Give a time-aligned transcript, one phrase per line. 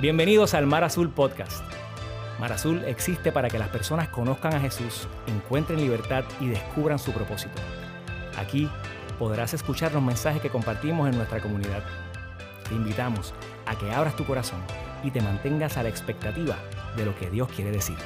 [0.00, 1.64] Bienvenidos al Mar Azul Podcast.
[2.38, 7.10] Mar Azul existe para que las personas conozcan a Jesús, encuentren libertad y descubran su
[7.10, 7.56] propósito.
[8.36, 8.70] Aquí
[9.18, 11.82] podrás escuchar los mensajes que compartimos en nuestra comunidad.
[12.68, 13.34] Te invitamos
[13.66, 14.62] a que abras tu corazón
[15.02, 16.56] y te mantengas a la expectativa
[16.96, 18.04] de lo que Dios quiere decirte.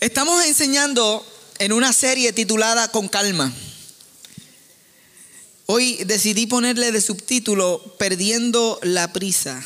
[0.00, 1.24] Estamos enseñando
[1.58, 3.50] en una serie titulada Con calma.
[5.66, 9.64] Hoy decidí ponerle de subtítulo Perdiendo la prisa.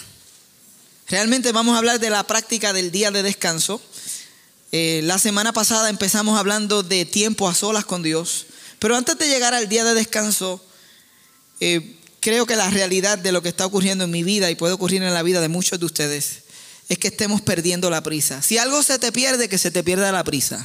[1.08, 3.80] Realmente vamos a hablar de la práctica del día de descanso.
[4.70, 8.46] Eh, la semana pasada empezamos hablando de tiempo a solas con Dios.
[8.78, 10.64] Pero antes de llegar al día de descanso,
[11.58, 14.74] eh, creo que la realidad de lo que está ocurriendo en mi vida y puede
[14.74, 16.42] ocurrir en la vida de muchos de ustedes
[16.88, 18.40] es que estemos perdiendo la prisa.
[18.40, 20.64] Si algo se te pierde, que se te pierda la prisa.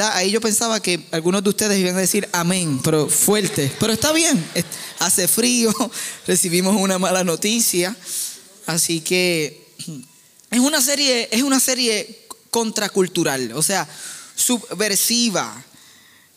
[0.00, 3.70] Ahí yo pensaba que algunos de ustedes iban a decir amén, pero fuerte.
[3.78, 4.42] Pero está bien,
[4.98, 5.72] hace frío,
[6.26, 7.94] recibimos una mala noticia.
[8.66, 9.66] Así que
[10.50, 13.88] es una serie, es una serie contracultural, o sea,
[14.34, 15.64] subversiva.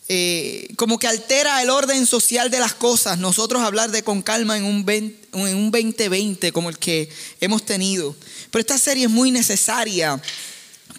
[0.08, 3.18] Eh, como que altera el orden social de las cosas.
[3.18, 7.10] Nosotros hablar de con calma en un, en un 2020 como el que
[7.42, 8.16] hemos tenido.
[8.52, 10.22] Pero esta serie es muy necesaria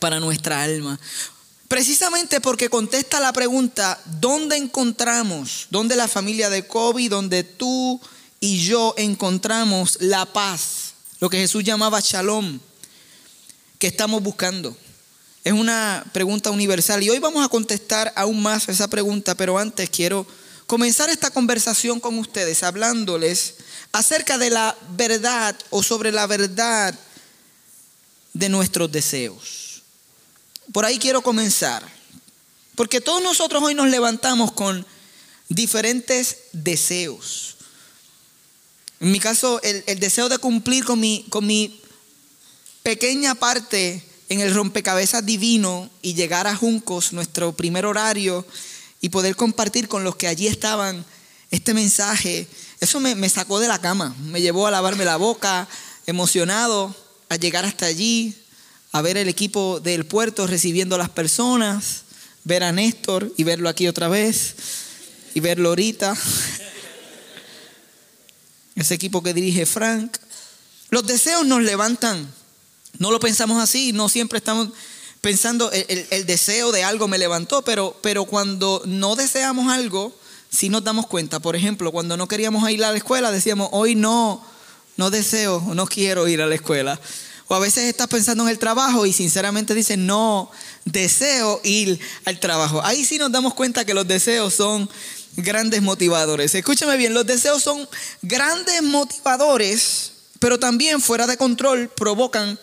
[0.01, 0.99] para nuestra alma.
[1.69, 8.01] Precisamente porque contesta la pregunta, ¿dónde encontramos, dónde la familia de Kobe, donde tú
[8.39, 10.95] y yo encontramos la paz?
[11.19, 12.61] Lo que Jesús llamaba shalom,
[13.81, 14.77] que estamos buscando.
[15.43, 19.91] Es una pregunta universal y hoy vamos a contestar aún más esa pregunta, pero antes
[19.91, 20.27] quiero
[20.69, 23.55] comenzar esta conversación con ustedes hablándoles
[23.93, 26.95] acerca de la verdad o sobre la verdad
[28.35, 29.66] de nuestros deseos.
[30.73, 31.87] Por ahí quiero comenzar.
[32.75, 34.87] Porque todos nosotros hoy nos levantamos con
[35.49, 37.57] diferentes deseos.
[39.01, 41.81] En mi caso, el, deseo de cumplir con mi, con mi
[42.83, 48.47] pequeña parte en el rompecabezas divino y llegar a Juncos, nuestro primer horario,
[49.01, 51.05] y poder compartir con los que allí estaban
[51.51, 52.49] este mensaje,
[52.81, 55.69] eso me, me sacó de la cama, me llevó a lavarme la boca,
[56.07, 56.95] emocionado,
[57.29, 58.35] a llegar hasta allí,
[58.97, 62.05] a ver el equipo del puerto recibiendo a las personas,
[62.45, 64.55] ver a Néstor y verlo aquí otra vez
[65.35, 66.17] y verlo ahorita.
[68.75, 70.17] Ese equipo que dirige Frank.
[70.89, 72.27] Los deseos nos levantan.
[72.99, 74.71] No lo pensamos así, no siempre estamos
[75.21, 80.19] pensando el, deseo de algo me levantó, pero, pero cuando no deseamos algo,
[80.49, 81.39] sí nos damos cuenta.
[81.39, 84.43] Por ejemplo, cuando no queríamos ir a la escuela, decíamos, hoy no,
[84.97, 86.99] no deseo, no quiero ir a la escuela.
[87.49, 90.51] O a veces estás pensando en el trabajo y sinceramente dices, no
[90.85, 92.85] deseo ir al trabajo.
[92.85, 94.91] Ahí sí nos damos cuenta que los deseos son
[95.37, 96.55] grandes motivadores.
[96.55, 97.89] Escúchame bien, los deseos son
[98.23, 102.59] grandes motivadores, pero también fuera de control provocan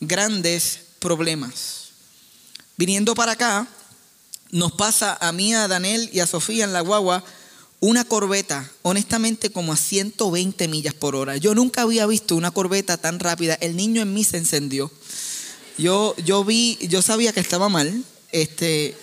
[0.00, 1.90] grandes problemas.
[2.76, 3.66] Viniendo para acá,
[4.50, 7.24] nos pasa a mí, a Daniel y a Sofía en la guagua
[7.86, 11.36] una corbeta, honestamente, como a 120 millas por hora.
[11.36, 13.54] Yo nunca había visto una corbeta tan rápida.
[13.60, 14.90] El niño en mí se encendió.
[15.78, 18.02] Yo, yo vi, yo sabía que estaba mal.
[18.32, 18.96] Este,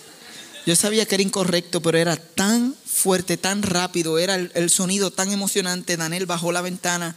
[0.66, 5.32] yo sabía que era incorrecto, pero era tan fuerte, tan rápido, era el, sonido tan
[5.32, 5.96] emocionante.
[5.96, 7.16] Daniel bajó la ventana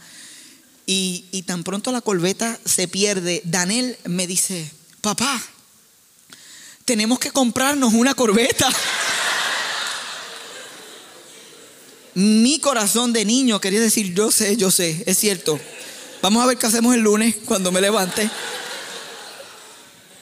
[0.86, 3.42] y, y tan pronto la corbeta se pierde.
[3.44, 4.70] Daniel me dice,
[5.02, 5.38] papá,
[6.86, 8.70] tenemos que comprarnos una corbeta.
[12.14, 15.58] Mi corazón de niño quería decir, yo sé, yo sé, es cierto.
[16.22, 18.28] Vamos a ver qué hacemos el lunes cuando me levante.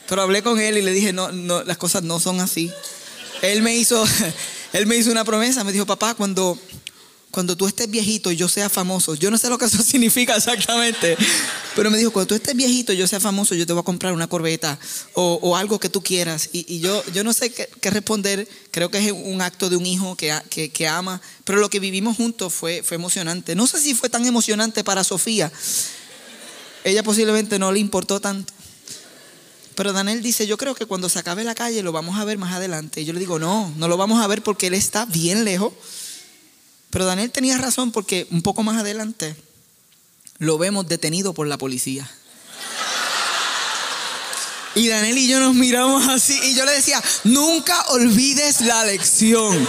[0.08, 2.70] Pero hablé con él y le dije, no, no, las cosas no son así.
[3.42, 4.04] Él me hizo,
[4.72, 6.58] él me hizo una promesa, me dijo, papá, cuando,
[7.36, 10.34] cuando tú estés viejito y yo sea famoso, yo no sé lo que eso significa
[10.34, 11.18] exactamente,
[11.74, 13.84] pero me dijo, cuando tú estés viejito y yo sea famoso, yo te voy a
[13.84, 14.78] comprar una corbeta
[15.12, 16.48] o, algo que tú quieras.
[16.54, 20.16] Y, yo, yo no sé qué, responder, creo que es un acto de un hijo
[20.16, 20.32] que,
[20.72, 23.54] que, ama, pero lo que vivimos juntos fue, fue emocionante.
[23.54, 25.52] No sé si fue tan emocionante para Sofía,
[26.84, 28.54] ella posiblemente no le importó tanto.
[29.74, 32.38] Pero Daniel dice, yo creo que cuando se acabe la calle lo vamos a ver
[32.38, 33.02] más adelante.
[33.02, 35.74] Y yo le digo, no, no lo vamos a ver porque él está bien lejos.
[36.90, 39.36] Pero Daniel tenía razón porque un poco más adelante
[40.38, 42.08] lo vemos detenido por la policía.
[44.74, 49.66] Y Daniel y yo nos miramos así y yo le decía, nunca olvides la lección.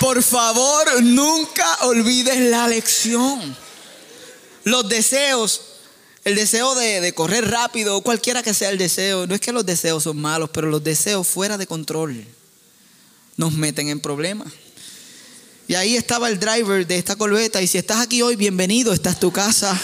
[0.00, 3.56] Por favor, nunca olvides la lección.
[4.64, 5.60] Los deseos,
[6.24, 10.04] el deseo de, correr rápido, cualquiera que sea el deseo, no es que los deseos
[10.04, 12.26] son malos, pero los deseos fuera de control
[13.36, 14.48] nos meten en problemas.
[15.66, 17.62] Y ahí estaba el driver de esta corbeta.
[17.62, 19.80] Y si estás aquí hoy, bienvenido, esta es tu casa.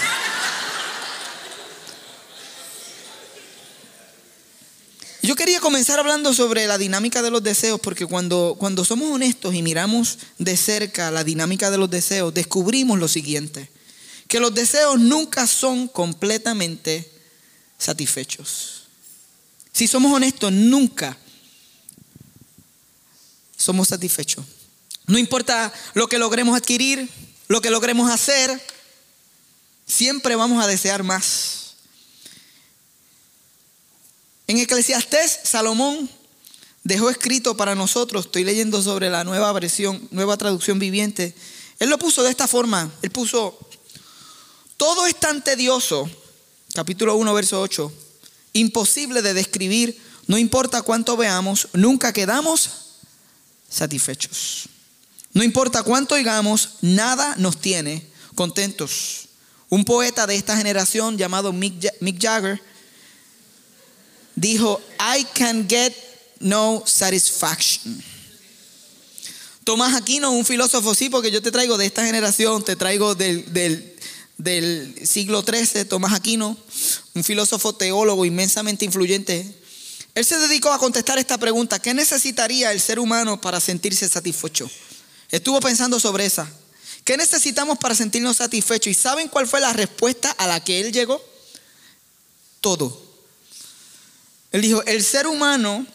[5.22, 9.54] Yo quería comenzar hablando sobre la dinámica de los deseos, porque cuando, cuando somos honestos
[9.54, 13.70] y miramos de cerca la dinámica de los deseos, descubrimos lo siguiente,
[14.28, 17.10] que los deseos nunca son completamente
[17.78, 18.84] satisfechos.
[19.72, 21.16] Si somos honestos, nunca
[23.56, 24.44] somos satisfechos.
[25.10, 27.10] No importa lo que logremos adquirir,
[27.48, 28.64] lo que logremos hacer,
[29.84, 31.74] siempre vamos a desear más.
[34.46, 36.08] En Eclesiastés, Salomón
[36.84, 41.34] dejó escrito para nosotros, estoy leyendo sobre la nueva versión, nueva traducción viviente.
[41.80, 43.58] Él lo puso de esta forma, él puso,
[44.76, 46.08] todo es tan tedioso,
[46.72, 47.92] capítulo 1, verso 8,
[48.52, 52.70] imposible de describir, no importa cuánto veamos, nunca quedamos
[53.68, 54.69] satisfechos.
[55.32, 59.28] No importa cuánto oigamos, nada nos tiene contentos.
[59.68, 62.60] Un poeta de esta generación llamado Mick Jagger
[64.34, 65.94] dijo, I can get
[66.40, 68.02] no satisfaction.
[69.62, 73.44] Tomás Aquino, un filósofo, sí, porque yo te traigo de esta generación, te traigo del,
[74.38, 76.56] del siglo XIII, Tomás Aquino,
[77.14, 79.54] un filósofo teólogo inmensamente influyente.
[80.14, 84.68] Él se dedicó a contestar esta pregunta, ¿qué necesitaría el ser humano para sentirse satisfecho?
[85.30, 86.50] Estuvo pensando sobre esa.
[87.04, 88.90] ¿Qué necesitamos para sentirnos satisfechos?
[88.90, 91.22] ¿Y saben cuál fue la respuesta a la que él llegó?
[92.60, 93.00] Todo.
[94.52, 95.86] Él dijo, el ser humano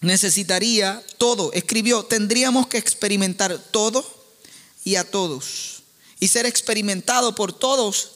[0.00, 1.52] necesitaría todo.
[1.52, 4.06] Escribió, tendríamos que experimentar todo
[4.84, 5.82] y a todos.
[6.20, 8.12] Y ser experimentado por todos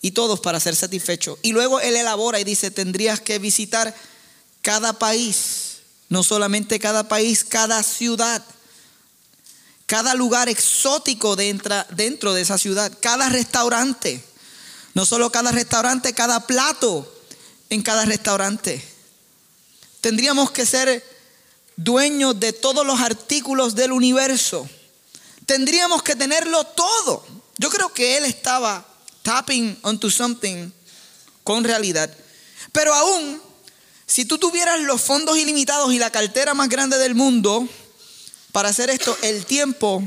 [0.00, 1.38] y todos para ser satisfecho.
[1.42, 3.94] Y luego él elabora y dice, tendrías que visitar
[4.62, 5.78] cada país.
[6.08, 8.44] No solamente cada país, cada ciudad.
[9.86, 12.92] Cada lugar exótico dentro, dentro de esa ciudad.
[13.00, 14.24] Cada restaurante.
[14.94, 17.10] No solo cada restaurante, cada plato
[17.68, 18.94] en cada restaurante
[20.04, 21.02] Tendríamos que ser
[21.76, 24.68] dueños de todos los artículos del universo.
[25.46, 27.24] Tendríamos que tenerlo todo.
[27.56, 28.86] Yo creo que él estaba
[29.22, 30.70] tapping onto something
[31.42, 32.14] con realidad.
[32.70, 33.40] Pero aún,
[34.06, 37.66] si tú tuvieras los fondos ilimitados y la cartera más grande del mundo,
[38.54, 40.00] para hacer esto, el tiempo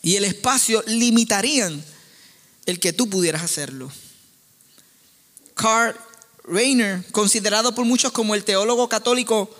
[0.00, 1.84] y el espacio limitarían
[2.64, 3.92] el que tú pudieras hacerlo.
[5.52, 5.94] Carl
[6.44, 9.54] Rainer, considerado por muchos como el teólogo católico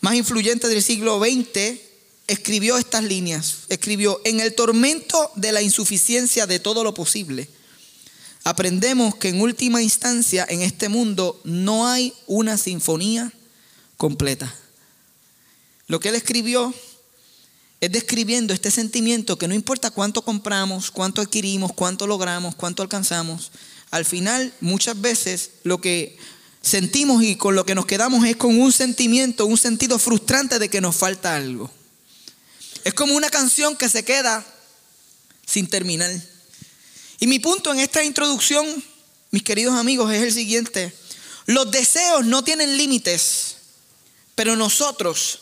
[0.00, 1.78] más influyente del siglo XX,
[2.26, 3.66] escribió estas líneas.
[3.68, 7.50] Escribió, en el tormento de la insuficiencia de todo lo posible,
[8.44, 13.30] aprendemos que en última instancia en este mundo no hay una sinfonía
[13.98, 14.54] completa.
[15.88, 16.72] Lo que él escribió
[17.80, 23.50] es describiendo este sentimiento que no importa cuánto compramos, cuánto adquirimos, cuánto logramos, cuánto alcanzamos,
[23.90, 26.18] al final muchas veces lo que
[26.60, 30.68] sentimos y con lo que nos quedamos es con un sentimiento, un sentido frustrante de
[30.68, 31.70] que nos falta algo.
[32.84, 34.44] Es como una canción que se queda
[35.46, 36.10] sin terminar.
[37.20, 38.66] Y mi punto en esta introducción,
[39.30, 40.92] mis queridos amigos, es el siguiente.
[41.46, 43.56] Los deseos no tienen límites,
[44.34, 45.40] pero nosotros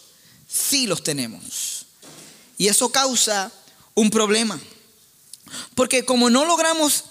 [0.49, 1.87] sí los tenemos.
[2.59, 3.53] Y eso causa
[3.95, 4.59] un problema.
[5.75, 7.05] Porque como no logramos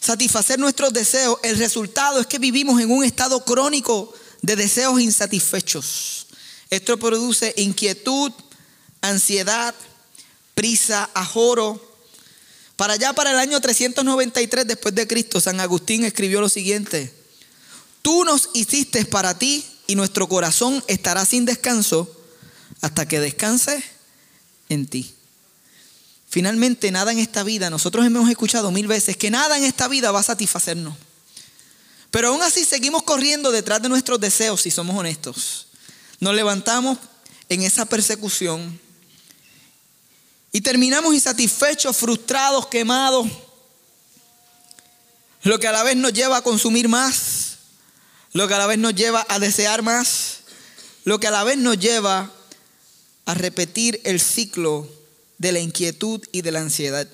[0.00, 4.12] satisfacer nuestros deseos, el resultado es que vivimos en un estado crónico
[4.42, 6.26] de deseos insatisfechos.
[6.70, 8.32] Esto produce inquietud,
[9.00, 9.74] ansiedad,
[10.54, 11.80] prisa, ajoro.
[12.76, 17.12] Para allá, para el año 393 después de Cristo, San Agustín escribió lo siguiente.
[18.02, 22.15] Tú nos hiciste para ti y nuestro corazón estará sin descanso
[22.80, 23.82] hasta que descanse
[24.68, 25.14] en ti.
[26.28, 30.10] Finalmente, nada en esta vida, nosotros hemos escuchado mil veces que nada en esta vida
[30.10, 30.94] va a satisfacernos.
[32.10, 35.66] Pero aún así seguimos corriendo detrás de nuestros deseos si somos honestos.
[36.20, 36.98] Nos levantamos
[37.48, 38.80] en esa persecución
[40.52, 43.26] y terminamos insatisfechos, frustrados, quemados,
[45.42, 47.58] lo que a la vez nos lleva a consumir más,
[48.32, 50.38] lo que a la vez nos lleva a desear más,
[51.04, 52.32] lo que a la vez nos lleva
[53.26, 54.88] a repetir el ciclo
[55.38, 57.06] de la inquietud y de la ansiedad.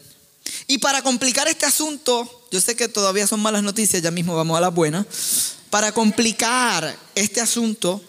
[0.66, 4.56] Y para complicar este asunto, yo sé que todavía son malas noticias, ya mismo vamos
[4.56, 5.06] a las buenas,
[5.70, 8.02] para complicar este asunto,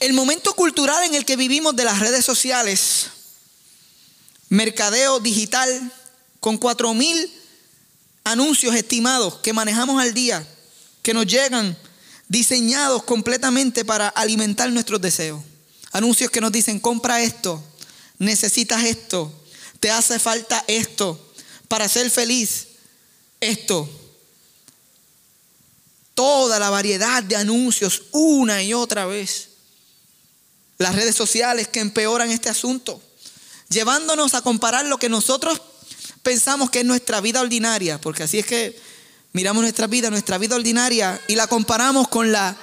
[0.00, 3.08] el momento cultural en el que vivimos de las redes sociales,
[4.48, 5.92] mercadeo digital,
[6.40, 7.32] con cuatro mil
[8.22, 10.46] anuncios estimados que manejamos al día,
[11.02, 11.76] que nos llegan
[12.28, 15.42] diseñados completamente para alimentar nuestros deseos.
[15.94, 17.62] Anuncios que nos dicen, compra esto,
[18.18, 19.32] necesitas esto,
[19.78, 21.32] te hace falta esto.
[21.68, 22.66] Para ser feliz,
[23.40, 23.88] esto.
[26.14, 29.50] Toda la variedad de anuncios una y otra vez.
[30.78, 33.00] Las redes sociales que empeoran este asunto,
[33.68, 35.62] llevándonos a comparar lo que nosotros
[36.24, 38.76] pensamos que es nuestra vida ordinaria, porque así es que
[39.32, 42.56] miramos nuestra vida, nuestra vida ordinaria, y la comparamos con la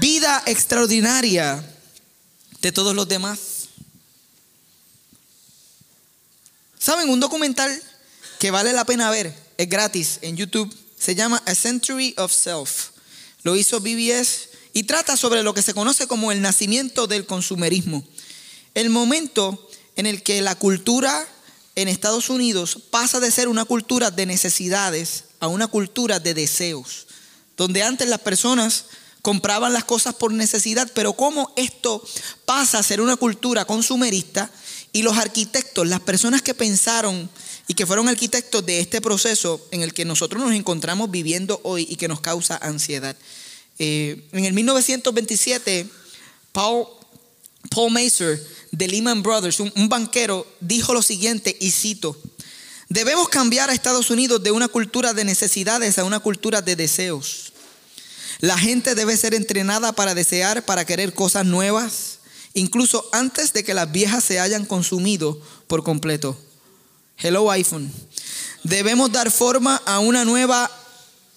[0.00, 1.70] vida extraordinaria
[2.64, 3.38] de todos los demás.
[6.78, 7.10] ¿Saben?
[7.10, 7.70] Un documental
[8.38, 12.92] que vale la pena ver, es gratis en YouTube, se llama A Century of Self.
[13.42, 18.02] Lo hizo BBS y trata sobre lo que se conoce como el nacimiento del consumerismo.
[18.72, 21.28] El momento en el que la cultura
[21.74, 27.08] en Estados Unidos pasa de ser una cultura de necesidades a una cultura de deseos,
[27.58, 28.86] donde antes las personas
[29.24, 32.06] compraban las cosas por necesidad, pero cómo esto
[32.44, 34.50] pasa a ser una cultura consumerista
[34.92, 37.30] y los arquitectos, las personas que pensaron
[37.66, 41.86] y que fueron arquitectos de este proceso en el que nosotros nos encontramos viviendo hoy
[41.88, 43.16] y que nos causa ansiedad.
[43.78, 45.88] Eh, en el 1927,
[46.52, 46.86] Paul,
[47.70, 47.94] Paul
[48.72, 52.14] de Lehman Brothers, un banquero, dijo lo siguiente, y cito,
[52.90, 57.53] debemos cambiar a Estados Unidos de una cultura de necesidades a una cultura de deseos.
[58.44, 62.18] La gente debe ser entrenada para desear, para querer cosas nuevas,
[62.52, 66.38] incluso antes de que las viejas se hayan consumido por completo.
[67.16, 67.90] Hello iPhone.
[68.62, 70.70] Debemos dar forma a una nueva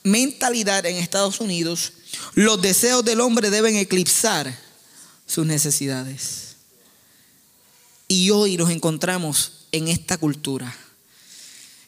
[0.04, 1.94] mentalidad en Estados Unidos.
[2.34, 4.54] Los deseos del hombre deben eclipsar
[5.26, 6.58] sus necesidades.
[8.10, 10.76] Y hoy nos encontramos en esta cultura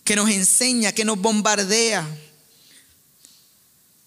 [0.06, 2.08] que nos enseña, que nos bombardea.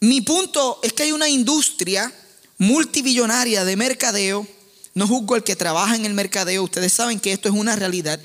[0.02, 2.12] Mi punto es que hay una industria
[2.58, 4.46] multibillonaria de mercadeo.
[4.94, 8.20] No juzgo el que trabaja en el mercadeo, ustedes saben que esto es una realidad.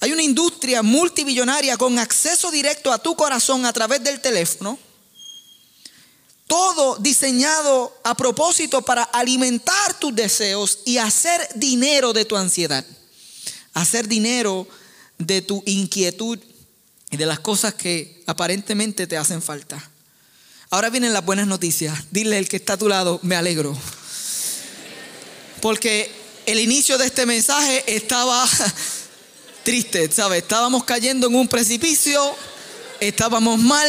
[0.00, 4.78] Hay una industria multibillonaria con acceso directo a tu corazón a través del teléfono.
[6.48, 12.84] Todo diseñado a propósito para alimentar tus deseos y hacer dinero de tu ansiedad
[13.74, 14.66] hacer dinero
[15.18, 16.38] de tu inquietud
[17.10, 19.90] y de las cosas que aparentemente te hacen falta.
[20.74, 21.96] Ahora vienen las buenas noticias.
[22.10, 23.78] Dile al que está a tu lado, me alegro.
[25.62, 26.10] Porque
[26.46, 28.44] el inicio de este mensaje estaba
[29.62, 30.42] triste, ¿sabes?
[30.42, 32.20] Estábamos cayendo en un precipicio,
[32.98, 33.88] estábamos mal,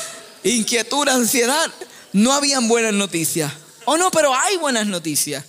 [0.42, 1.70] inquietud, ansiedad.
[2.14, 3.52] No habían buenas noticias.
[3.84, 5.44] Oh, no, pero hay buenas noticias.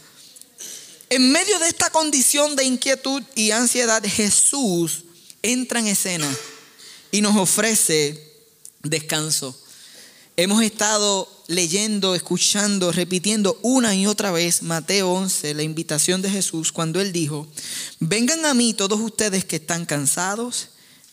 [1.10, 5.06] En medio de esta condición de inquietud y ansiedad, Jesús
[5.42, 6.30] entra en escena
[7.10, 8.22] y nos ofrece
[8.82, 9.63] descanso.
[10.36, 16.72] Hemos estado leyendo, escuchando, repitiendo una y otra vez Mateo 11, la invitación de Jesús,
[16.72, 17.48] cuando Él dijo,
[18.00, 20.70] vengan a mí todos ustedes que están cansados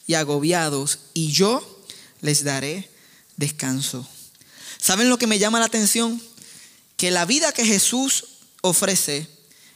[0.06, 1.62] y agobiados, y yo
[2.22, 2.88] les daré
[3.36, 4.08] descanso.
[4.78, 6.22] ¿Saben lo que me llama la atención?
[6.96, 8.24] Que la vida que Jesús
[8.62, 9.28] ofrece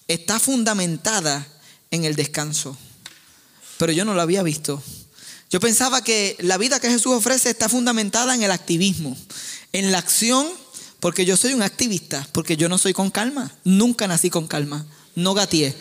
[0.08, 1.46] está fundamentada
[1.90, 2.78] en el descanso.
[3.76, 4.82] Pero yo no lo había visto.
[5.54, 9.16] Yo pensaba que la vida que Jesús ofrece está fundamentada en el activismo,
[9.72, 10.48] en la acción,
[10.98, 13.54] porque yo soy un activista, porque yo no soy con calma.
[13.62, 14.84] Nunca nací con calma.
[15.14, 15.72] No gateé.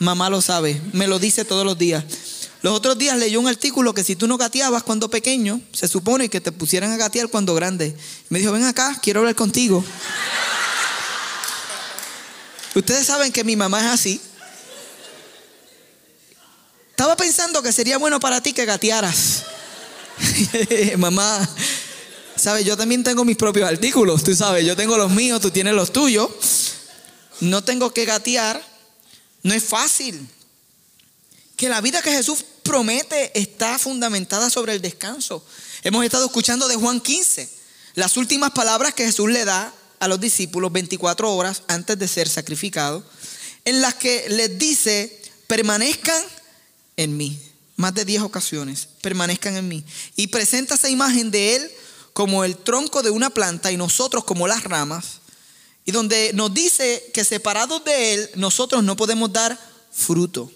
[0.00, 2.02] Mamá lo sabe, me lo dice todos los días.
[2.62, 6.28] Los otros días leyó un artículo que si tú no gateabas cuando pequeño, se supone
[6.28, 7.96] que te pusieran a gatear cuando grande.
[8.30, 9.84] Me dijo, ven acá, quiero hablar contigo.
[12.74, 14.20] Ustedes saben que mi mamá es así.
[17.00, 19.44] Estaba pensando que sería bueno para ti que gatearas.
[20.98, 21.48] mamá,
[22.36, 25.72] sabes, yo también tengo mis propios artículos, tú sabes, yo tengo los míos, tú tienes
[25.72, 26.28] los tuyos.
[27.40, 28.62] No tengo que gatear.
[29.42, 30.28] No es fácil.
[31.56, 35.42] Que la vida que Jesús promete está fundamentada sobre el descanso.
[35.82, 37.48] Hemos estado escuchando de Juan 15,
[37.94, 42.28] las últimas palabras que Jesús le da a los discípulos 24 horas antes de ser
[42.28, 43.02] sacrificado,
[43.64, 46.22] en las que les dice, permanezcan
[47.00, 47.40] en mí.
[47.76, 49.82] Más de 10 ocasiones, permanezcan en mí.
[50.16, 51.70] Y presenta esa imagen de Él
[52.12, 55.20] como el tronco de una planta y nosotros como las ramas.
[55.86, 59.58] Y donde nos dice que separados de Él, nosotros no podemos dar
[59.90, 60.52] fruto.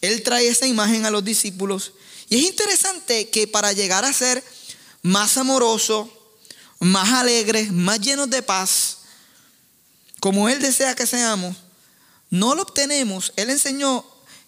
[0.00, 1.92] Él trae esa imagen a los discípulos.
[2.28, 4.44] Y es interesante que para llegar a ser
[5.02, 6.08] más amoroso,
[6.78, 8.98] más alegres, más llenos de paz,
[10.20, 11.56] como Él desea que seamos,
[12.30, 13.32] no lo obtenemos.
[13.34, 14.04] Él enseñó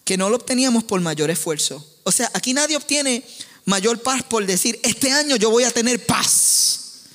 [0.06, 1.84] que no lo obteníamos por mayor esfuerzo.
[2.04, 3.25] O sea, aquí nadie obtiene
[3.64, 7.08] mayor paz por decir, este año yo voy a tener paz.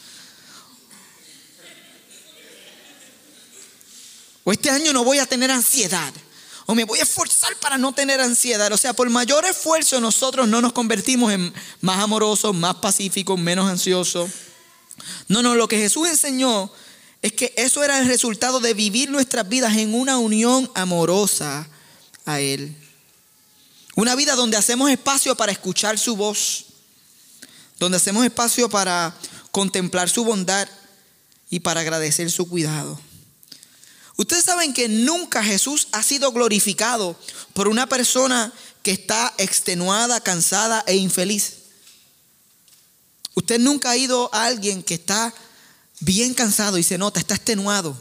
[4.43, 6.13] O este año no voy a tener ansiedad.
[6.65, 8.69] o me voy a esforzar para no tener ansiedad.
[8.74, 13.69] O sea, por mayor esfuerzo nosotros no nos convertimos en más amorosos, más pacíficos, menos
[13.69, 14.29] ansiosos.
[15.29, 16.69] No, no, lo que Jesús enseñó
[17.21, 21.69] es que eso era el resultado de vivir nuestras vidas en una unión amorosa
[22.25, 22.75] a Él.
[23.95, 26.65] Una vida donde hacemos espacio para escuchar su voz,
[27.77, 29.15] donde hacemos espacio para
[29.51, 30.67] contemplar su bondad
[31.50, 33.00] y para agradecer su cuidado.
[34.15, 37.17] Ustedes saben que nunca Jesús ha sido glorificado
[37.53, 41.53] por una persona que está extenuada, cansada e infeliz.
[43.33, 45.33] Usted nunca ha ido a alguien que está
[46.00, 48.00] bien cansado y se nota, está extenuado,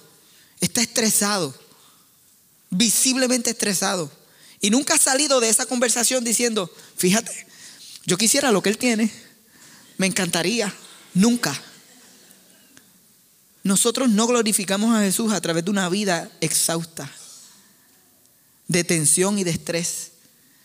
[0.61, 1.54] está estresado,
[2.70, 4.11] visiblemente estresado.
[4.61, 7.47] Y nunca ha salido de esa conversación diciendo, fíjate,
[8.05, 9.11] yo quisiera lo que él tiene,
[9.97, 10.75] me encantaría,
[11.14, 11.59] nunca.
[13.62, 17.11] Nosotros no glorificamos a Jesús a través de una vida exhausta,
[18.69, 20.12] de tensión y de estrés.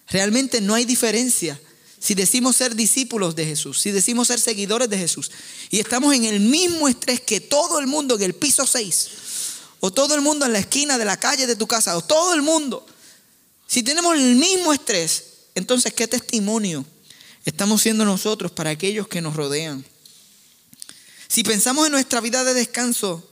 [0.08, 1.60] Realmente no hay diferencia
[2.00, 5.32] si decimos ser discípulos de Jesús, si decimos ser seguidores de Jesús
[5.72, 9.10] y estamos en el mismo estrés que todo el mundo en el piso 6,
[9.80, 12.34] o todo el mundo en la esquina de la calle de tu casa, o todo
[12.34, 12.86] el mundo,
[13.68, 15.24] si tenemos el mismo estrés,
[15.56, 16.86] entonces ¿qué testimonio
[17.46, 19.86] estamos siendo nosotros para aquellos que nos rodean?
[21.28, 23.28] Si pensamos en nuestra vida de descanso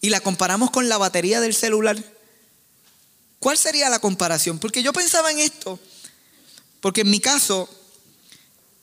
[0.00, 2.02] y la comparamos con la batería del celular,
[3.38, 4.58] ¿cuál sería la comparación?
[4.58, 5.78] Porque yo pensaba en esto,
[6.80, 7.68] porque en mi caso,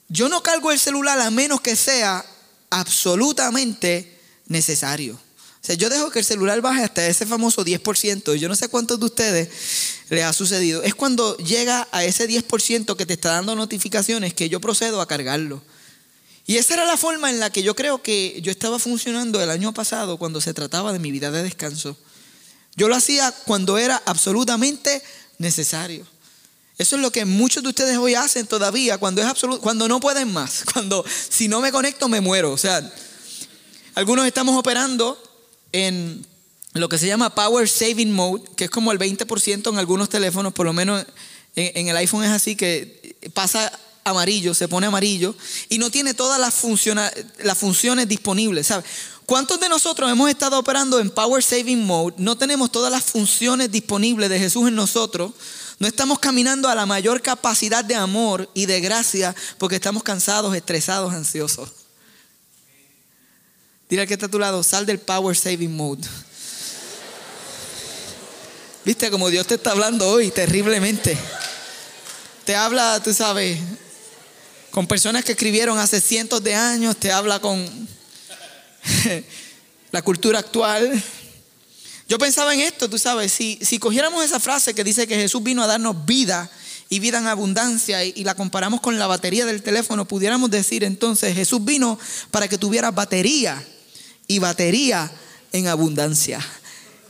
[0.07, 2.25] yo no cargo el celular a menos que sea
[2.69, 5.19] absolutamente necesario.
[5.67, 8.37] Sea, yo dejo que el celular baje hasta ese famoso 10%.
[8.37, 9.49] Y yo no sé cuántos de ustedes
[10.07, 10.81] les ha sucedido.
[10.81, 15.07] Es cuando llega a ese 10% que te está dando notificaciones que yo procedo a
[15.09, 15.61] cargarlo.
[16.45, 19.49] Y esa era la forma en la que yo creo que yo estaba funcionando el
[19.49, 21.97] año pasado cuando se trataba de mi vida de descanso.
[22.77, 25.03] Yo lo hacía cuando era absolutamente
[25.37, 26.07] necesario.
[26.77, 29.99] Eso es lo que muchos de ustedes hoy hacen todavía cuando es absoluto, cuando no
[29.99, 32.53] pueden más, cuando si no me conecto me muero.
[32.53, 32.89] O sea,
[33.95, 35.26] algunos estamos operando
[35.71, 36.25] en
[36.73, 40.53] lo que se llama Power Saving Mode, que es como el 20% en algunos teléfonos,
[40.53, 41.05] por lo menos
[41.55, 43.71] en, el iPhone es así, que pasa
[44.03, 45.35] amarillo, se pone amarillo
[45.69, 46.63] y no tiene todas las,
[47.43, 48.67] las funciones disponibles.
[48.67, 48.83] ¿sabe?
[49.25, 52.15] ¿Cuántos de nosotros hemos estado operando en Power Saving Mode?
[52.17, 55.33] No tenemos todas las funciones disponibles de Jesús en nosotros.
[55.79, 60.55] No estamos caminando a la mayor capacidad de amor y de gracia porque estamos cansados,
[60.55, 61.69] estresados, ansiosos.
[63.89, 66.05] Dile al que está a tu lado, sal del Power Saving Mode.
[68.83, 71.17] Viste como Dios te está hablando hoy terriblemente.
[72.43, 73.57] Te habla, tú sabes,
[74.71, 77.65] con personas que escribieron hace cientos de años, te habla con
[79.91, 81.01] la cultura actual.
[82.09, 85.41] Yo pensaba en esto, tú sabes, si, si cogiéramos esa frase que dice que Jesús
[85.43, 86.49] vino a darnos vida
[86.89, 90.83] y vida en abundancia y, y, la comparamos con la batería del teléfono, pudiéramos decir
[90.83, 91.97] entonces, Jesús vino
[92.31, 93.65] para que tuvieras batería
[94.27, 95.11] y batería
[95.53, 96.45] en abundancia.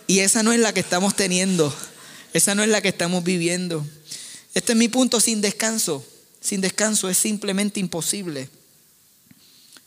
[0.08, 1.76] Y esa no es la que estamos teniendo,
[2.34, 3.86] esa no es la que estamos viviendo.
[4.54, 6.06] Este es mi punto sin descanso
[6.48, 8.50] sin descanso es simplemente imposible.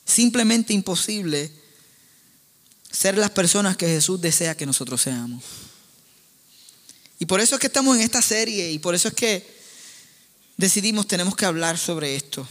[0.04, 1.50] Simplemente imposible
[2.90, 5.42] ser las personas que Jesús desea que nosotros seamos.
[7.18, 9.60] Y por eso es que estamos en esta serie y por eso es que
[10.58, 12.46] decidimos tenemos que hablar sobre esto.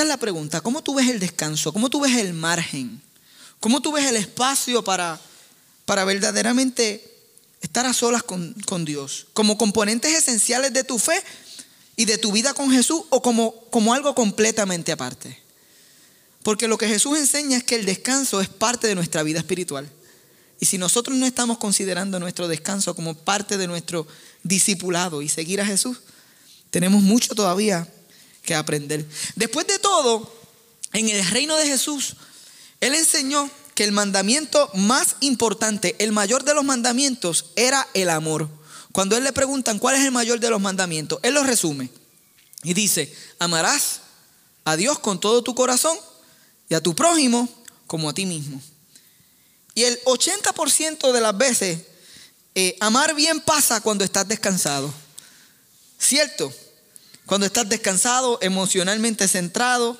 [0.00, 1.74] Es la pregunta, ¿cómo tú ves el descanso?
[1.74, 3.02] ¿Cómo tú ves el margen?
[3.60, 5.20] ¿Cómo tú ves el espacio para,
[5.84, 7.06] para verdaderamente
[7.60, 11.22] estar a solas con, Dios, como componentes esenciales de tu fe
[11.96, 15.38] y de tu vida con Jesús o como, como algo completamente aparte.
[16.42, 19.86] Porque lo que Jesús enseña es que el descanso es parte de nuestra vida espiritual.
[20.60, 24.06] Y si nosotros no estamos considerando nuestro descanso como parte de nuestro
[24.44, 25.98] discipulado y seguir a Jesús,
[26.70, 27.86] tenemos mucho todavía
[28.42, 29.06] que aprender.
[29.36, 30.32] Después de todo,
[30.92, 32.16] en el reino de Jesús,
[32.80, 38.48] Él enseñó que el mandamiento más importante, el mayor de los mandamientos, era el amor.
[38.92, 41.90] Cuando él le preguntan cuál es el mayor de los mandamientos, él lo resume
[42.62, 44.00] y dice, amarás
[44.64, 45.96] a Dios con todo tu corazón
[46.68, 47.48] y a tu prójimo
[47.86, 48.60] como a ti mismo.
[49.74, 51.80] Y el 80% de las veces,
[52.54, 54.92] eh, amar bien pasa cuando estás descansado.
[55.98, 56.52] ¿Cierto?
[57.30, 59.96] Cuando estás descansado, emocionalmente centrado.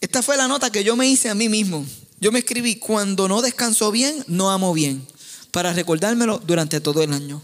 [0.00, 1.84] Esta fue la nota que yo me hice a mí mismo.
[2.20, 5.06] Yo me escribí, cuando no descanso bien, no amo bien,
[5.50, 7.42] para recordármelo durante todo el año.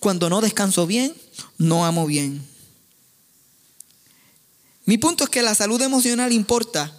[0.00, 1.14] Cuando no descanso bien,
[1.56, 2.44] no amo bien.
[4.86, 6.92] Mi punto es que la salud emocional importa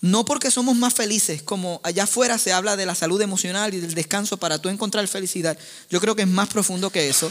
[0.00, 3.80] No porque somos más felices, como allá afuera se habla de la salud emocional y
[3.80, 5.58] del descanso para tú encontrar felicidad.
[5.90, 7.28] Yo creo que es más profundo que eso.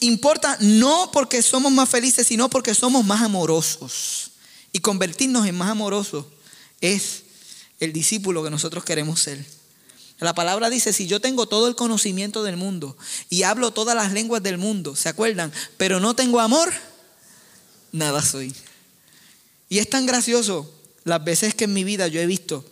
[0.00, 4.32] Importa no porque somos más felices, sino porque somos más amorosos.
[4.72, 6.26] Y convertirnos en más amorosos
[6.80, 7.22] es
[7.80, 9.44] el discípulo que nosotros queremos ser.
[10.18, 12.96] La palabra dice, si yo tengo todo el conocimiento del mundo
[13.28, 15.52] y hablo todas las lenguas del mundo, ¿se acuerdan?
[15.76, 16.72] Pero no tengo amor,
[17.92, 18.54] nada soy.
[19.68, 20.72] Y es tan gracioso
[21.04, 22.64] las veces que en mi vida yo he visto,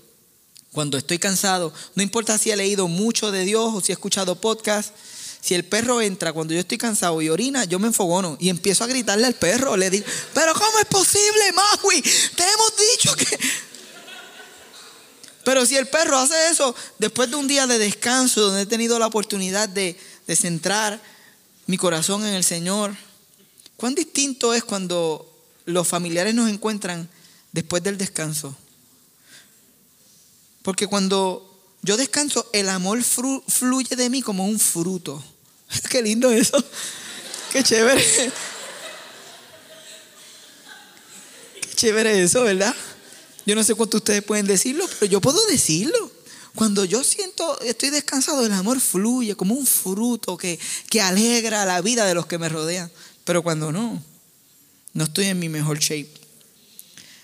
[0.73, 4.41] cuando estoy cansado, no importa si he leído mucho de Dios o si he escuchado
[4.41, 4.93] podcast,
[5.45, 8.83] si el perro entra cuando yo estoy cansado y orina, yo me enfogono y empiezo
[8.83, 12.01] a gritarle al perro, le digo, pero ¿cómo es posible, Maui?
[12.01, 13.39] Te hemos dicho que...
[15.45, 18.99] Pero si el perro hace eso después de un día de descanso, donde he tenido
[18.99, 20.99] la oportunidad de, de centrar
[21.67, 22.97] mi corazón en el Señor,
[23.77, 25.31] ¿cuán distinto es cuando
[25.67, 27.07] los familiares nos encuentran
[27.53, 28.57] después del descanso?
[30.63, 35.23] Porque cuando yo descanso, el amor fluye de mí como un fruto.
[35.91, 36.63] Qué lindo eso.
[37.53, 38.05] Qué chévere.
[41.61, 42.75] Qué chévere eso, ¿verdad?
[43.47, 46.11] Yo no sé cuánto ustedes pueden decirlo, pero yo puedo decirlo.
[46.55, 50.59] Cuando yo siento, estoy descansado, el amor fluye como un fruto que,
[50.89, 52.91] que alegra la vida de los que me rodean.
[53.25, 54.03] Pero cuando no,
[54.93, 56.13] no estoy en mi mejor shape.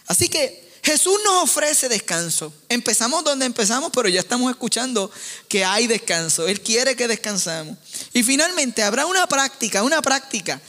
[0.06, 2.52] Así que Jesús nos ofrece descanso.
[2.68, 5.10] Empezamos donde empezamos, pero ya estamos escuchando
[5.48, 6.48] que hay descanso.
[6.48, 7.76] Él quiere que descansamos.
[8.12, 10.60] Y finalmente habrá una práctica, una práctica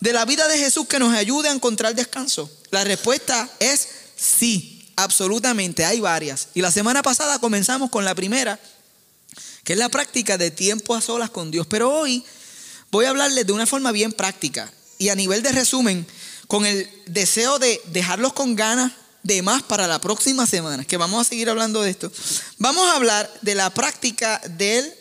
[0.00, 2.50] de la vida de Jesús que nos ayude a encontrar descanso.
[2.70, 4.72] La respuesta es sí.
[4.98, 6.48] Absolutamente, hay varias.
[6.54, 8.58] Y la semana pasada comenzamos con la primera,
[9.62, 11.66] que es la práctica de tiempo a solas con Dios.
[11.66, 12.24] Pero hoy
[12.90, 16.06] voy a hablarles de una forma bien práctica y a nivel de resumen,
[16.46, 18.92] con el deseo de dejarlos con ganas
[19.26, 22.12] de más para la próxima semana, que vamos a seguir hablando de esto.
[22.58, 24.94] Vamos a hablar de la práctica del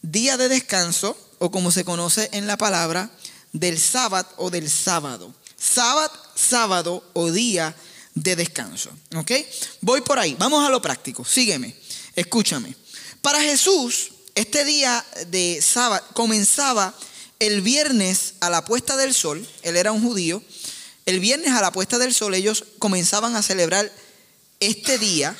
[0.00, 3.10] día de descanso, o como se conoce en la palabra,
[3.52, 5.34] del sábado o del sábado.
[5.58, 7.74] Sábado, sábado o día
[8.14, 8.90] de descanso.
[9.14, 9.32] ¿Ok?
[9.82, 10.34] Voy por ahí.
[10.38, 11.24] Vamos a lo práctico.
[11.24, 11.74] Sígueme.
[12.16, 12.74] Escúchame.
[13.20, 16.94] Para Jesús, este día de sábado comenzaba
[17.38, 19.46] el viernes a la puesta del sol.
[19.62, 20.42] Él era un judío.
[21.08, 23.90] El viernes a la puesta del sol ellos comenzaban a celebrar
[24.60, 25.34] este día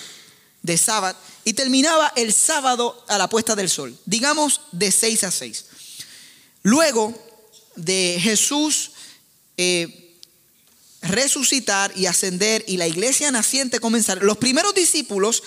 [0.63, 3.95] de sábado y terminaba el sábado a la puesta del sol.
[4.07, 5.65] Digamos de 6 a 6.
[6.63, 7.13] Luego
[7.77, 8.93] de Jesús...
[9.59, 10.07] Eh,
[11.01, 15.45] resucitar y ascender y la iglesia naciente comenzar, los primeros discípulos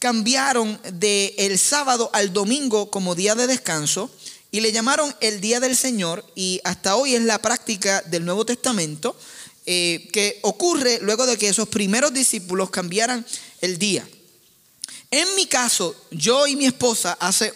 [0.00, 4.10] cambiaron del el sábado al domingo como día de descanso
[4.50, 8.44] y le llamaron el día del Señor y hasta hoy es la práctica del Nuevo
[8.44, 9.16] Testamento
[9.66, 13.24] eh, que ocurre luego de que esos primeros discípulos cambiaran
[13.60, 14.08] el día.
[15.10, 17.52] En mi caso, yo y mi esposa hace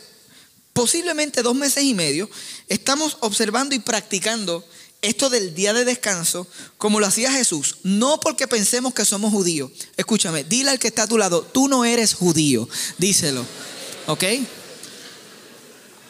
[0.72, 2.28] posiblemente dos meses y medio
[2.68, 4.64] estamos observando y practicando
[5.02, 6.46] esto del día de descanso
[6.78, 9.70] como lo hacía Jesús, no porque pensemos que somos judíos.
[9.96, 13.44] Escúchame, dile al que está a tu lado, tú no eres judío, díselo,
[14.06, 14.24] ¿ok?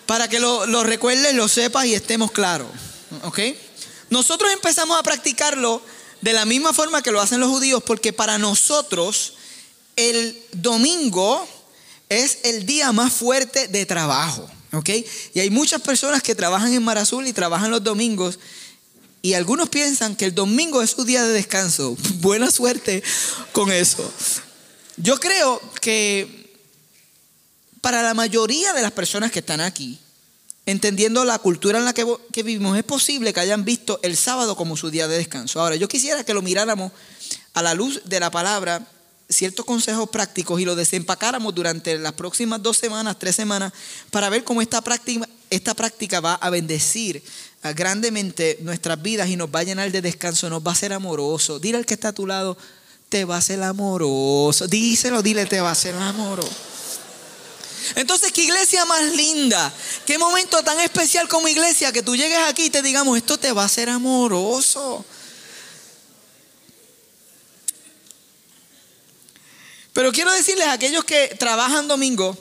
[0.07, 2.68] Para que lo, lo recuerdes, lo sepas y estemos claros,
[3.24, 3.40] ¿ok?
[4.14, 5.83] Nosotros empezamos a practicarlo
[6.20, 9.33] de la misma forma que lo hacen los judíos, porque para nosotros
[9.96, 11.44] el domingo
[12.09, 14.48] es el día más fuerte de trabajo.
[15.35, 18.38] Y hay muchas personas que trabajan en Mar Azul y trabajan los domingos
[19.20, 21.96] y algunos piensan que el domingo es su día de descanso.
[22.20, 23.03] Buena suerte
[23.50, 24.09] con eso.
[24.96, 26.55] Yo creo que
[27.81, 29.98] para la mayoría de las personas que están aquí,
[30.66, 32.05] entendiendo la cultura en la que,
[32.42, 35.61] vivimos, es posible que hayan visto el sábado como su día de descanso.
[35.61, 36.92] Ahora, yo quisiera que lo miráramos
[37.53, 38.87] a la luz de la palabra,
[39.29, 43.72] ciertos consejos prácticos y lo desempacáramos durante las próximas dos semanas, tres semanas,
[44.11, 47.22] para ver cómo esta práctica, va a bendecir
[47.74, 51.59] grandemente nuestras vidas y nos va a llenar de descanso, nos va a ser amoroso.
[51.59, 52.57] Dile al que está a tu lado,
[53.09, 54.66] te va a ser amoroso.
[54.66, 56.73] Díselo, dile, te va a ser amoroso.
[57.94, 59.72] Entonces, qué iglesia más linda,
[60.06, 63.52] qué momento tan especial como iglesia que tú llegues aquí y te digamos, esto te
[63.52, 65.04] va a ser amoroso.
[69.92, 72.36] Pero quiero decirles a aquellos que trabajan domingo,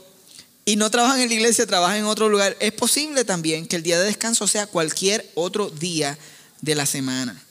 [0.66, 3.84] y no trabajan en la iglesia, trabajan en otro lugar, es posible también que el
[3.84, 6.18] día de descanso sea cualquier otro día
[6.62, 7.42] de la semana.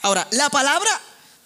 [0.00, 0.88] Ahora, la palabra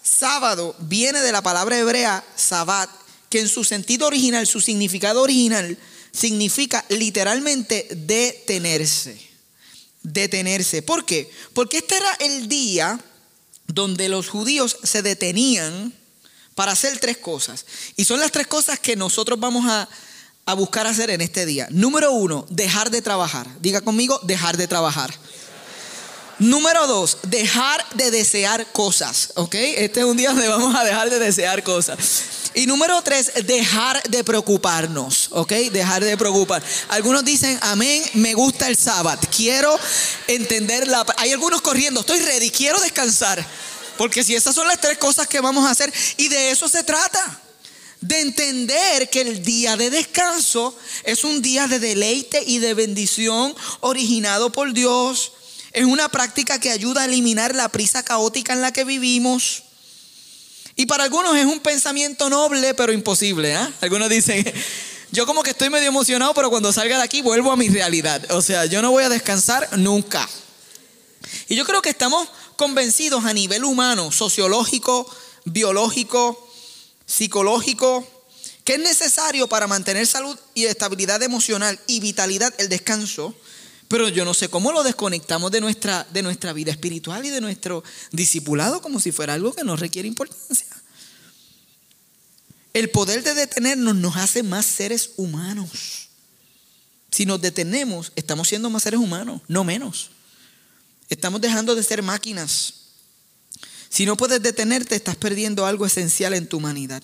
[0.02, 2.88] sábado viene de la palabra hebrea sabat,
[3.30, 5.76] que en su sentido original, su significado original,
[6.12, 9.20] significa literalmente detenerse.
[10.02, 10.82] Detenerse.
[10.82, 11.30] ¿Por qué?
[11.52, 12.98] Porque este era el día
[13.66, 15.92] donde los judíos se detenían
[16.54, 17.64] para hacer tres cosas.
[17.96, 19.88] Y son las tres cosas que nosotros vamos a,
[20.46, 21.68] a buscar hacer en este día.
[21.70, 23.46] Número uno, dejar de trabajar.
[23.60, 25.14] Diga conmigo, dejar de trabajar.
[26.38, 29.32] Número dos, dejar de desear cosas.
[29.34, 29.54] ¿Ok?
[29.54, 31.98] Este es un día donde vamos a dejar de desear cosas.
[32.54, 35.28] Y número tres, dejar de preocuparnos.
[35.30, 35.52] ¿Ok?
[35.72, 36.62] Dejar de preocupar.
[36.88, 39.20] Algunos dicen, amén, me gusta el sábado.
[39.34, 39.78] Quiero
[40.26, 41.04] entender la...
[41.18, 43.44] Hay algunos corriendo, estoy ready, quiero descansar.
[43.96, 46.84] Porque si esas son las tres cosas que vamos a hacer, y de eso se
[46.84, 47.40] trata
[48.00, 53.54] de entender que el día de descanso es un día de deleite y de bendición
[53.80, 55.32] originado por Dios.
[55.72, 59.64] Es una práctica que ayuda a eliminar la prisa caótica en la que vivimos.
[60.78, 63.52] Y para algunos es un pensamiento noble pero imposible.
[63.52, 63.68] ¿eh?
[63.80, 64.44] Algunos dicen,
[65.10, 68.24] yo como que estoy medio emocionado, pero cuando salga de aquí vuelvo a mi realidad.
[68.30, 70.26] O sea, yo no voy a descansar nunca.
[71.48, 75.10] Y yo creo que estamos convencidos a nivel humano, sociológico,
[75.44, 76.48] biológico,
[77.06, 78.06] psicológico,
[78.62, 83.34] que es necesario para mantener salud y estabilidad emocional y vitalidad el descanso,
[83.88, 87.40] pero yo no sé cómo lo desconectamos de nuestra, de nuestra vida espiritual y de
[87.40, 90.66] nuestro discipulado como si fuera algo que no requiere importancia.
[92.74, 96.08] El poder de detenernos nos hace más seres humanos.
[97.10, 100.10] Si nos detenemos, estamos siendo más seres humanos, no menos.
[101.08, 102.74] Estamos dejando de ser máquinas.
[103.88, 107.02] Si no puedes detenerte, estás perdiendo algo esencial en tu humanidad.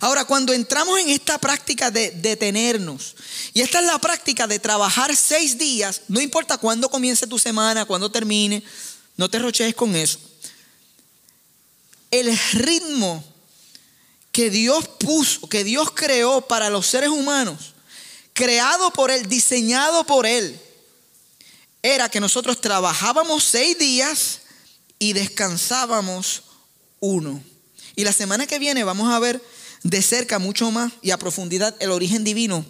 [0.00, 3.14] Ahora, cuando entramos en esta práctica de detenernos,
[3.52, 7.84] y esta es la práctica de trabajar seis días, no importa cuándo comience tu semana,
[7.84, 8.62] cuándo termine,
[9.16, 10.18] no te rochees con eso.
[12.10, 13.24] El ritmo
[14.32, 17.74] que Dios puso, que Dios creó para los seres humanos,
[18.32, 20.58] creado por Él, diseñado por Él,
[21.82, 24.40] era que nosotros trabajábamos seis días
[24.98, 26.44] y descansábamos
[27.00, 27.42] uno.
[27.94, 29.42] Y la semana que viene vamos a ver
[29.82, 32.64] de cerca mucho más y a profundidad el origen divino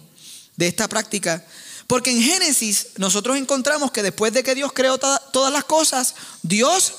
[0.55, 1.45] de esta práctica.
[1.87, 6.93] Porque en Génesis nosotros encontramos que después de que Dios creó todas las cosas, Dios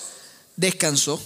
[0.57, 1.23] descansó.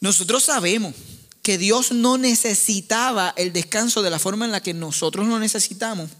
[0.00, 0.94] Nosotros sabemos
[1.42, 6.10] que Dios no necesitaba el descanso de la forma en la que nosotros lo necesitamos,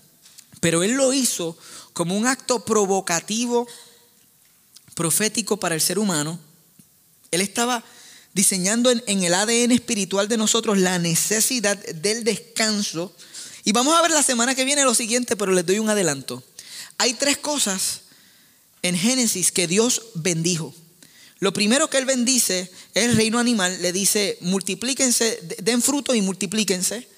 [0.61, 1.57] pero Él lo hizo
[1.93, 3.67] como un acto provocativo
[4.95, 6.39] profético para el ser humano,
[7.31, 7.83] Él estaba
[8.35, 13.15] diseñando en, el ADN espiritual de nosotros la necesidad del descanso.
[13.65, 16.43] Y vamos a ver la semana que viene lo siguiente, pero les doy un adelanto.
[16.99, 18.03] Hay tres cosas
[18.83, 20.75] en Génesis que Dios bendijo.
[21.39, 26.23] Lo primero que Él bendice es el reino animal, le dice, multiplíquense, den fruto y
[26.23, 27.09] multiplíquense.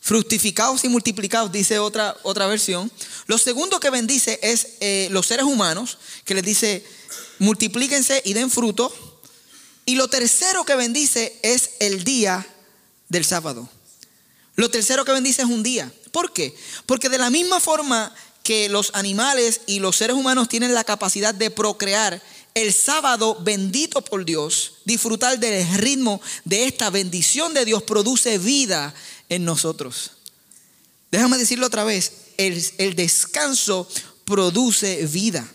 [0.00, 2.90] Fructificados y multiplicados, dice otra, otra versión.
[3.26, 6.84] Lo segundo que bendice es eh, los seres humanos, que les dice,
[7.38, 8.92] multiplíquense y den fruto.
[9.86, 12.46] Y lo tercero que bendice es el día
[13.08, 13.68] del sábado.
[14.56, 15.92] Lo tercero que bendice es un día.
[16.12, 16.54] ¿Por qué?
[16.86, 21.34] Porque de la misma forma que los animales y los seres humanos tienen la capacidad
[21.34, 22.22] de procrear,
[22.54, 28.92] el sábado bendito por Dios, disfrutar del ritmo de esta bendición de Dios produce vida
[29.28, 30.12] en nosotros.
[31.10, 33.88] Déjame decirlo otra vez, el, el descanso
[34.24, 35.48] produce vida.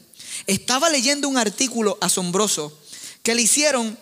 [0.47, 2.77] Estaba leyendo un artículo asombroso
[3.23, 3.97] que le hicieron,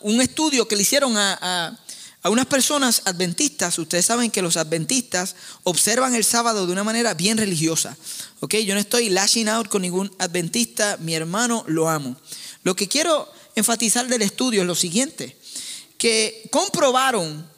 [0.00, 1.78] un estudio que le hicieron a,
[2.24, 3.78] unas personas adventistas.
[3.78, 7.96] Ustedes saben que los adventistas observan el sábado de una manera bien religiosa.
[8.40, 8.56] ¿ok?
[8.56, 12.16] Yo no estoy lashing out con ningún adventista, mi hermano lo amo.
[12.62, 15.36] Lo que quiero enfatizar del estudio es lo siguiente,
[15.96, 17.48] que comprobaron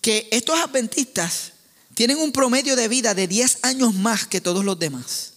[0.00, 1.52] que estos adventistas
[1.94, 5.35] tienen un promedio de vida de 10 años más que todos los demás.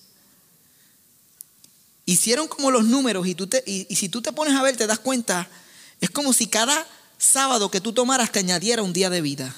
[2.09, 4.87] Hicieron como los números y, tú te, y, si tú te pones a ver te
[4.87, 5.47] das cuenta,
[6.01, 6.87] es como si cada
[7.19, 9.55] sábado que tú tomaras te añadiera un día de vida.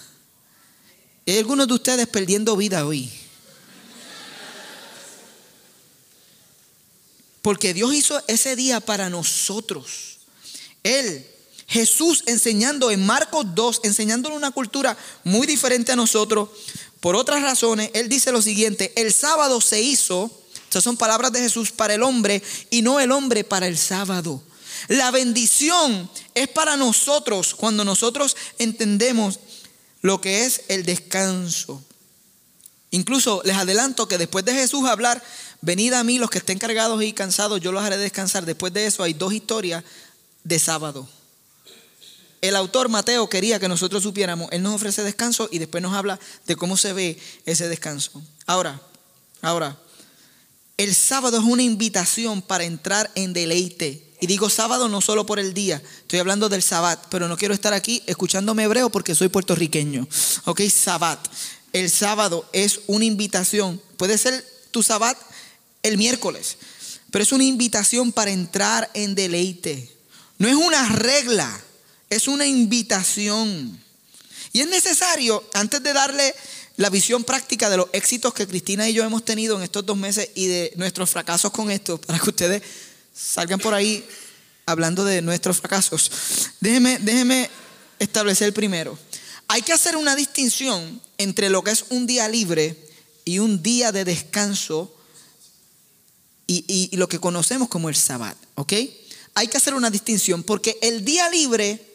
[1.26, 3.10] Hay algunos de ustedes perdiendo vida hoy.
[7.42, 10.18] Porque Dios hizo ese día para nosotros.
[10.84, 11.26] Él,
[11.68, 16.50] Jesús enseñando en Marcos 2, enseñándole una cultura muy diferente a nosotros,
[17.00, 20.41] por otras razones, Él dice lo siguiente, el sábado se hizo
[20.72, 24.42] estas son palabras de Jesús para el hombre y no el hombre para el sábado.
[24.88, 29.42] La bendición es para nosotros cuando nosotros entendemos
[30.02, 31.84] lo que es el descanso.
[32.90, 35.22] Incluso les adelanto que después de Jesús hablar,
[35.60, 38.46] venid a mí los que estén cargados y cansados, yo los haré descansar.
[38.46, 39.84] Después de eso hay dos historias
[40.46, 41.06] de sábado.
[42.40, 46.18] El autor Mateo quería que nosotros supiéramos, él nos ofrece descanso y después nos habla
[46.48, 48.24] de cómo se ve ese descanso.
[48.46, 48.82] Ahora,
[49.42, 49.78] ahora,
[50.84, 54.04] el sábado es una invitación para entrar en deleite.
[54.20, 57.54] Y digo sábado no solo por el día, estoy hablando del sabbat, pero no quiero
[57.54, 60.08] estar aquí escuchándome hebreo porque soy puertorriqueño.
[60.46, 61.20] Ok, sabbat.
[61.72, 63.80] El sábado es una invitación.
[63.98, 65.20] Puede ser tu sabbat
[65.84, 66.58] el miércoles,
[67.12, 69.88] pero es una invitación para entrar en deleite.
[70.40, 71.62] No es una regla,
[72.10, 73.80] es una invitación.
[74.52, 76.34] Y es necesario, antes de darle
[76.82, 79.96] la visión práctica de los éxitos que Cristina y yo hemos tenido en estos dos
[79.96, 82.64] meses y de nuestros fracasos con esto, para que ustedes
[83.14, 84.04] salgan por ahí
[84.66, 86.12] hablando de nuestros fracasos.
[86.60, 87.52] Déjeme, déjeme
[88.00, 88.98] establecer primero.
[89.48, 92.76] Hay que hacer una distinción entre lo que es un día libre
[93.26, 94.92] y un día de descanso
[96.48, 98.74] y, lo que conocemos como el sabbat, ¿ok?
[99.36, 101.91] Hay que hacer una distinción porque el día libre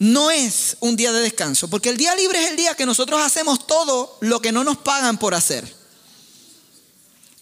[0.00, 3.20] no es un día de descanso, porque el día libre es el día que nosotros
[3.20, 5.76] hacemos todo lo que no nos pagan por hacer.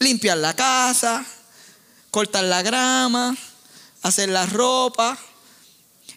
[0.01, 1.25] Limpiar la casa,
[2.11, 3.37] cortar la grama,
[4.03, 5.17] hacer la ropa.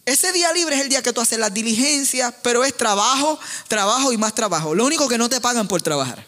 [0.04, 4.12] Ese día libre es el día que tú haces las diligencias, pero es trabajo, trabajo
[4.12, 4.74] y más trabajo.
[4.74, 6.26] Lo único que no te pagan por trabajar.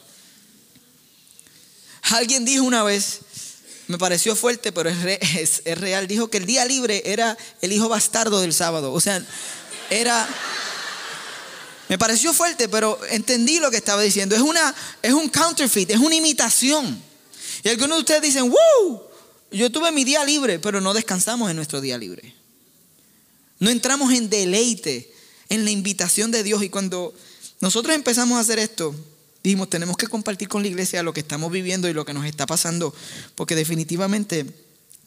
[2.12, 3.22] Alguien dijo una vez,
[3.88, 7.90] me pareció fuerte, pero es, es real, dijo que el día libre era el hijo
[7.90, 8.94] bastardo del sábado.
[8.94, 9.26] O sea,
[9.90, 10.28] era...
[11.90, 14.36] Me pareció fuerte, pero entendí lo que estaba diciendo.
[14.36, 17.02] Es, una, es un counterfeit, es una imitación.
[17.64, 19.04] Y algunos de ustedes dicen, ¡Woo!
[19.52, 22.34] Yo tuve mi día libre, pero no descansamos en nuestro día libre.
[23.60, 25.14] No entramos en deleite,
[25.50, 26.64] en la invitación de Dios.
[26.64, 27.14] Y cuando
[27.62, 28.96] nosotros empezamos a hacer esto,
[29.44, 32.26] dijimos, tenemos que compartir con la iglesia lo que estamos viviendo y lo que nos
[32.26, 32.94] está pasando,
[33.36, 34.46] porque definitivamente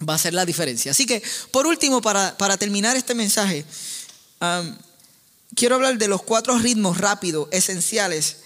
[0.08, 0.92] va a ser la diferencia.
[0.92, 3.64] Así que, por último, para, para terminar este mensaje,
[5.54, 8.36] quiero hablar de los cuatro ritmos rápidos, esenciales,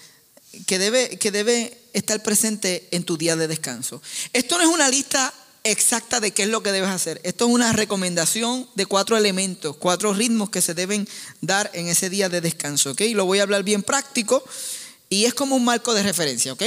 [0.65, 4.01] que debe, que debe estar presente en tu día de descanso.
[4.33, 7.21] Esto no es una lista exacta de qué es lo que debes hacer.
[7.23, 11.07] Esto es una recomendación de cuatro elementos, cuatro ritmos que se deben
[11.41, 13.01] dar en ese día de descanso, ¿ok?
[13.13, 14.43] Lo voy a hablar bien práctico
[15.09, 16.63] y es como un marco de referencia, ¿ok?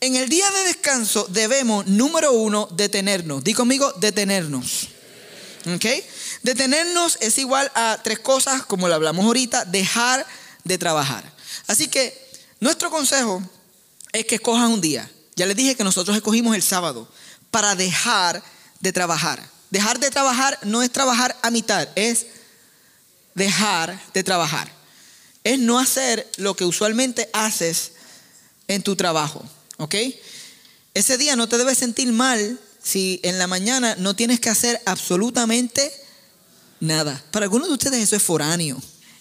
[0.00, 3.42] En el día de descanso debemos, número uno, detenernos.
[3.42, 4.88] Di conmigo, detenernos.
[5.74, 5.84] ¿Ok?
[6.48, 10.26] Detenernos es igual a tres cosas, como lo hablamos ahorita, dejar
[10.64, 11.30] de trabajar.
[11.66, 12.18] Así que
[12.58, 13.42] nuestro consejo
[14.14, 15.10] es que escojas un día.
[15.36, 17.06] Ya les dije que nosotros escogimos el sábado
[17.50, 18.42] para dejar
[18.80, 19.46] de trabajar.
[19.68, 22.24] Dejar de trabajar no es trabajar a mitad, es
[23.34, 24.72] dejar de trabajar.
[25.44, 27.92] Es no hacer lo que usualmente haces
[28.68, 29.44] en tu trabajo.
[29.76, 29.96] ¿Ok?
[30.94, 34.80] Ese día no te debes sentir mal si en la mañana no tienes que hacer
[34.86, 35.92] absolutamente
[36.80, 37.22] nada.
[37.30, 38.80] Para algunos de ustedes eso es foráneo.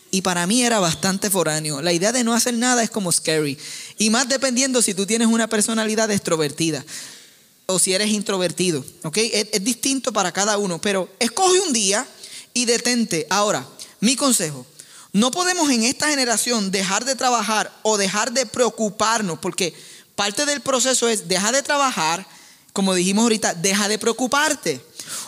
[0.09, 1.81] Y para mí era bastante foráneo.
[1.81, 3.57] La idea de no hacer nada es como scary.
[3.97, 6.85] Y más dependiendo si tú tienes una personalidad extrovertida
[7.65, 8.85] o si eres introvertido.
[9.03, 9.17] ¿Ok?
[9.17, 10.79] Es, distinto para cada uno.
[10.79, 12.07] Pero escoge un día
[12.53, 13.27] y detente.
[13.29, 13.67] Ahora,
[13.99, 14.65] mi consejo.
[15.11, 19.73] No podemos en esta generación dejar de trabajar o dejar de preocuparnos, porque
[20.15, 22.25] parte del proceso es dejar de trabajar,
[22.71, 24.81] como dijimos ahorita, deja de preocuparte.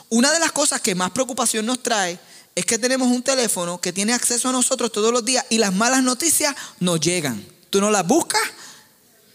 [0.09, 2.19] Una de las cosas que más preocupación nos trae
[2.55, 5.73] es que tenemos un teléfono que tiene acceso a nosotros todos los días y las
[5.73, 7.45] malas noticias nos llegan.
[7.69, 8.41] Tú no las buscas,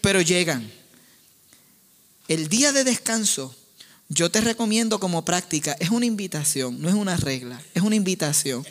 [0.01, 0.71] pero llegan.
[2.29, 3.55] El día de descanso,
[4.09, 8.67] yo te recomiendo como práctica, es una invitación, no es una regla, es una invitación.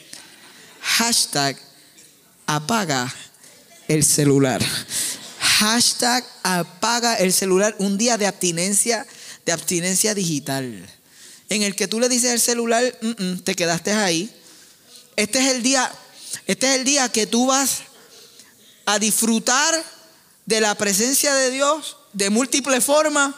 [0.81, 1.57] Hashtag
[2.45, 3.13] apaga
[3.87, 4.61] el celular.
[5.39, 7.75] Hashtag apaga el celular.
[7.79, 9.07] Un día de abstinencia,
[9.45, 10.87] de abstinencia digital
[11.53, 12.83] en el que tú le dices al celular,
[13.43, 14.33] te quedaste ahí.
[15.15, 15.91] Este es el día,
[16.47, 17.83] este es el día que tú vas
[18.85, 19.83] a disfrutar
[20.45, 23.35] de la presencia de Dios de múltiples formas,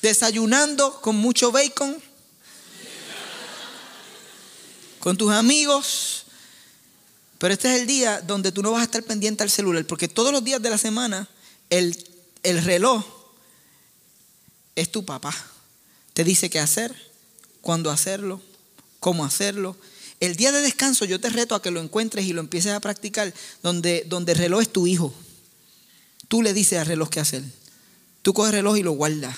[0.00, 1.96] desayunando con mucho bacon,
[5.00, 6.24] con tus amigos.
[7.38, 10.06] Pero este es el día donde tú no vas a estar pendiente al celular, porque
[10.06, 11.28] todos los días de la semana
[11.68, 11.96] el,
[12.44, 13.04] el reloj
[14.76, 15.34] es tu papá.
[16.14, 16.94] Te dice qué hacer,
[17.66, 18.40] cuándo hacerlo,
[19.00, 19.76] cómo hacerlo.
[20.20, 22.78] El día de descanso yo te reto a que lo encuentres y lo empieces a
[22.78, 25.12] practicar donde, donde el reloj es tu hijo.
[26.28, 27.42] Tú le dices al reloj qué hacer.
[28.22, 29.36] Tú coges el reloj y lo guardas.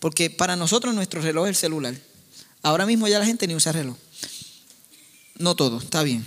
[0.00, 1.94] Porque para nosotros nuestro reloj es el celular.
[2.62, 3.96] Ahora mismo ya la gente ni usa reloj.
[5.36, 6.26] No todo, está bien.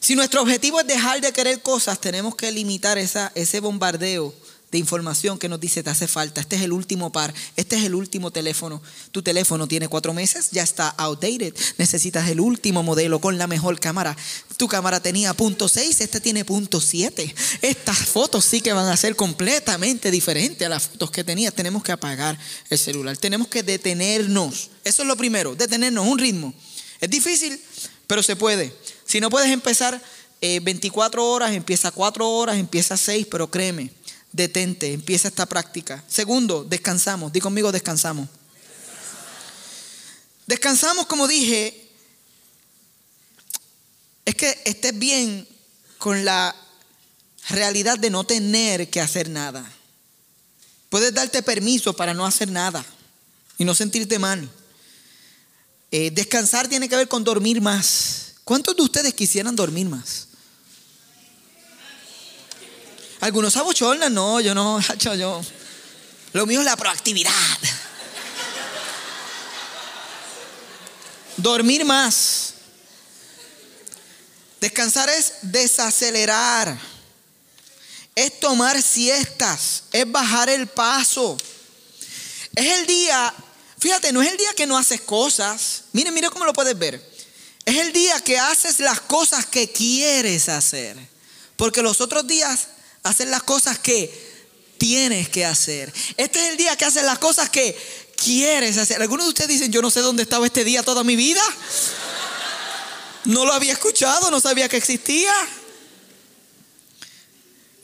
[0.00, 4.34] Si nuestro objetivo es dejar de querer cosas, tenemos que limitar esa, ese bombardeo
[4.70, 6.40] de información que nos dice te hace falta.
[6.40, 8.82] Este es el último par, este es el último teléfono.
[9.12, 11.54] Tu teléfono tiene cuatro meses, ya está outdated.
[11.78, 14.16] Necesitas el último modelo con la mejor cámara.
[14.56, 17.34] Tu cámara tenía punto 6, este tiene punto 7.
[17.62, 21.54] Estas fotos sí que van a ser completamente diferentes a las fotos que tenías.
[21.54, 22.38] Tenemos que apagar
[22.68, 24.70] el celular, tenemos que detenernos.
[24.84, 26.54] Eso es lo primero, detenernos, un ritmo.
[27.00, 27.58] Es difícil,
[28.06, 28.74] pero se puede.
[29.06, 30.00] Si no puedes empezar
[30.40, 33.90] 24 eh, horas, empieza 4 horas, empieza 6, pero créeme,
[34.32, 36.04] detente, empieza esta práctica.
[36.08, 37.32] Segundo, descansamos.
[37.32, 38.28] Di conmigo, descansamos.
[40.46, 41.88] Descansamos, como dije,
[44.24, 45.46] es que estés bien
[45.98, 46.54] con la
[47.48, 49.70] realidad de no tener que hacer nada.
[50.88, 52.84] Puedes darte permiso para no hacer nada
[53.58, 54.48] y no sentirte mal.
[55.90, 58.34] Eh, descansar tiene que ver con dormir más.
[58.44, 60.27] ¿Cuántos de ustedes quisieran dormir más?
[63.20, 65.42] Algunos abochornan, no, yo no, yo.
[66.32, 67.32] Lo mío es la proactividad.
[71.36, 72.54] Dormir más.
[74.60, 76.78] Descansar es desacelerar.
[78.14, 79.84] Es tomar siestas.
[79.92, 81.36] Es bajar el paso.
[82.54, 83.32] Es el día,
[83.78, 85.84] fíjate, no es el día que no haces cosas.
[85.92, 87.00] Mire, mire cómo lo puedes ver.
[87.64, 90.96] Es el día que haces las cosas que quieres hacer.
[91.56, 92.68] Porque los otros días
[93.02, 94.28] hacer las cosas que
[94.78, 95.92] tienes que hacer.
[96.16, 97.76] Este es el día que haces las cosas que
[98.16, 99.00] quieres hacer.
[99.00, 101.42] Algunos de ustedes dicen, yo no sé dónde estaba este día toda mi vida.
[103.24, 105.34] No lo había escuchado, no sabía que existía.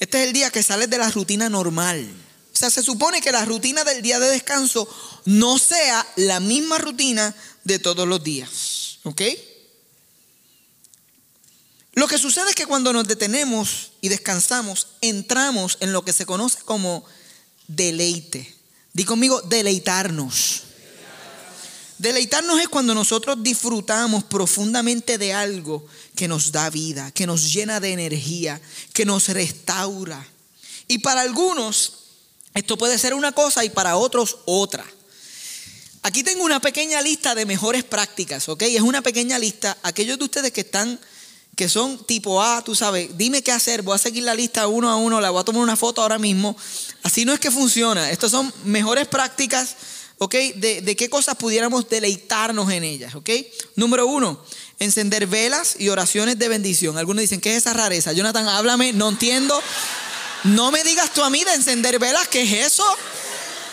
[0.01, 2.09] Este es el día que sales de la rutina normal.
[2.53, 4.89] O sea, se supone que la rutina del día de descanso
[5.25, 7.35] no sea la misma rutina
[7.65, 8.99] de todos los días.
[9.03, 9.23] ¿Ok?
[11.95, 16.27] Lo que sucede es que cuando nos detenemos y descansamos, entramos en lo que se
[16.27, 17.05] conoce como
[17.69, 18.55] deleite.
[18.93, 20.63] Di conmigo, deleitarnos.
[21.99, 25.87] Deleitarnos es cuando nosotros disfrutamos profundamente de algo
[26.17, 28.61] que nos da vida, que nos llena de energía,
[28.93, 30.27] que nos restaura.
[30.89, 32.05] Y para algunos
[32.55, 34.85] esto puede ser una cosa y para otros otra.
[36.03, 38.63] Aquí tengo una pequeña lista de mejores prácticas, ¿ok?
[38.63, 39.77] Es una pequeña lista.
[39.83, 41.01] Aquellos de ustedes que están
[41.57, 44.91] que son tipo A, tú sabes, dime qué hacer, voy a seguir la lista uno
[44.91, 46.57] a uno, la voy a tomar una foto ahora mismo.
[47.03, 48.11] Así no es que funciona.
[48.11, 49.77] Estas son mejores prácticas,
[50.19, 50.35] ¿ok?
[50.57, 53.31] De, qué cosas pudiéramos deleitarnos en ellas, ¿ok?
[53.77, 54.43] Número uno,
[54.79, 56.99] encender velas y oraciones de bendición.
[56.99, 58.13] Algunos dicen, ¿qué es esa rareza?
[58.13, 59.61] Jonathan, háblame, no entiendo.
[60.45, 62.85] No me digas tú a mí de encender velas, ¿qué es eso?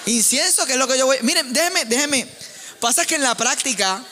[0.06, 1.18] Incienso, ¿qué es lo que yo voy?
[1.22, 2.28] Miren, déjeme, déjeme.
[2.80, 4.04] Pasa que en la práctica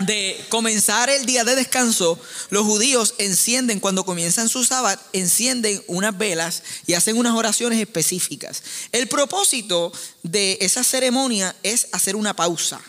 [0.00, 6.16] de comenzar el día de descanso, los judíos encienden, cuando comienzan su sábado, encienden unas
[6.16, 8.62] velas y hacen unas oraciones específicas.
[8.92, 9.92] El propósito
[10.22, 12.80] de esa ceremonia es hacer una pausa,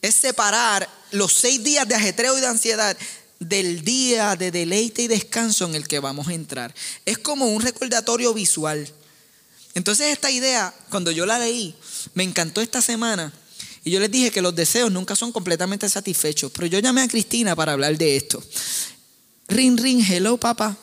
[0.00, 2.96] es separar los seis días de ajetreo y de ansiedad
[3.40, 6.72] del día de deleite y descanso en el que vamos a entrar.
[7.04, 8.88] Es como un recordatorio visual.
[9.74, 11.74] Entonces esta idea, cuando yo la leí,
[12.14, 13.32] me encantó esta semana
[13.84, 16.52] y yo les dije que los deseos nunca son completamente satisfechos.
[16.52, 18.42] Pero yo llamé a Cristina para hablar de esto.
[19.48, 20.76] Ring, ring, hello, papá.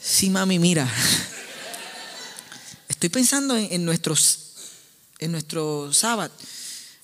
[0.00, 0.90] Sí, mami, mira.
[2.88, 4.38] Estoy pensando en, nuestros,
[5.18, 6.32] en nuestro sábado.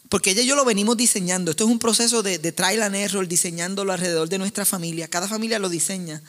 [0.08, 1.50] Porque ella y yo lo venimos diseñando.
[1.50, 5.08] Esto es un proceso de, de trial and error, diseñándolo alrededor de nuestra familia.
[5.08, 6.22] Cada familia lo diseña.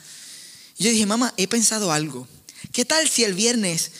[0.76, 2.28] Y yo dije, mamá, he pensado algo.
[2.70, 3.92] ¿Qué tal si el viernes,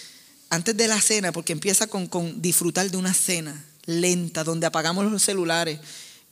[0.50, 5.10] antes de la cena, porque empieza con, con disfrutar de una cena, lenta, donde apagamos
[5.10, 5.80] los celulares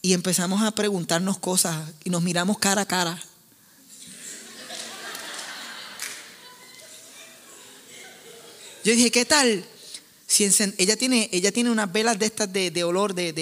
[0.03, 3.23] y empezamos a preguntarnos cosas y nos miramos cara a cara.
[8.85, 9.65] Yo dije, ¿qué tal?
[10.27, 10.45] Si
[10.77, 13.33] ella, tiene, ella tiene unas velas de estas de, olor de,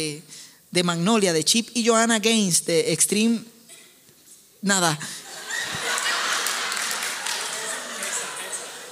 [0.71, 3.43] de, Magnolia, de Chip y Joanna Gaines, de Extreme.
[4.61, 4.97] Nada.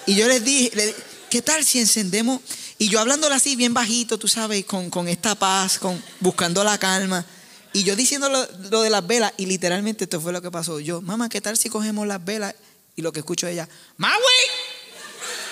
[0.06, 0.94] Y yo les dije,
[1.30, 2.40] ¿qué tal si encendemos
[2.80, 7.26] y yo hablándole así bien bajito, tú sabes, con, esta paz, con, buscando la calma.
[7.74, 10.80] Y yo diciendo lo, de las velas, y literalmente esto fue lo que pasó.
[10.80, 12.54] Yo, mamá, ¿qué tal si cogemos las velas?
[12.96, 13.68] Y lo que escucho ella,
[13.98, 14.14] ¡Maui!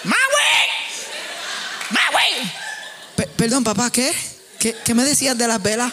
[0.05, 0.17] ¡Maui!
[1.91, 3.27] ¡Maui!
[3.37, 4.11] perdón, papá, ¿qué?
[4.59, 4.95] ¿qué?
[4.95, 5.93] me decías de las velas?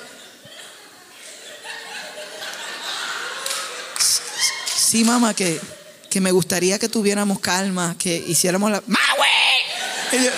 [4.74, 5.60] Sí, mamá, que,
[6.10, 8.82] que me gustaría que tuviéramos calma, que hiciéramos la...
[8.88, 10.32] ¡Maui!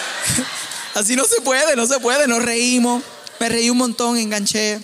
[0.98, 2.28] Así no se puede, no se puede.
[2.28, 3.04] Nos reímos.
[3.40, 4.82] Me reí un montón, enganché.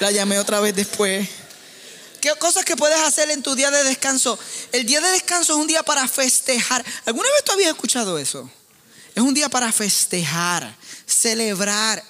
[0.00, 1.28] La llamé otra vez después.
[2.20, 4.36] ¿Qué cosas que puedes hacer en tu día de descanso?
[4.72, 6.84] El día de descanso es un día para festejar.
[7.06, 8.50] ¿Alguna vez tú habías escuchado eso?
[9.14, 10.74] Es un día para festejar,
[11.06, 12.02] celebrar.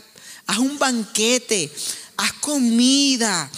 [0.47, 1.71] Haz un banquete,
[2.17, 3.51] haz comida.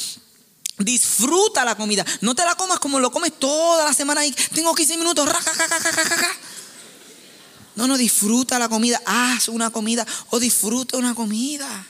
[0.79, 2.05] Disfruta la comida.
[2.21, 5.29] No te la comas como lo comes toda la semana y tengo 15 minutos.
[7.75, 9.01] No, no, disfruta la comida.
[9.05, 11.87] Haz una comida o disfruta una comida.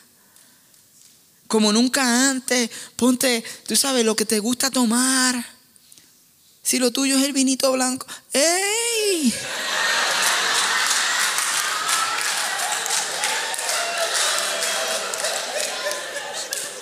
[1.49, 2.70] Como nunca antes.
[2.97, 5.45] Ponte, tú sabes, lo que te gusta tomar.
[6.62, 8.07] Si lo tuyo es el vinito blanco.
[8.33, 9.35] ¡Ey!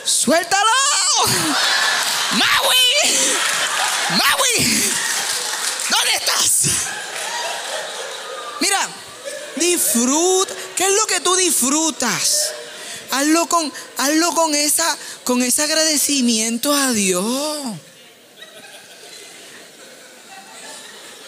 [0.05, 0.70] ¡Suéltalo!
[2.32, 2.76] ¡Maui!
[4.11, 4.92] ¡Maui!
[5.88, 6.88] ¿Dónde estás?
[8.61, 8.88] Mira,
[9.56, 10.54] disfruta.
[10.76, 12.52] ¿Qué es lo que tú disfrutas?
[13.11, 17.76] Hazlo con, hazlo con, esa, con ese agradecimiento a Dios.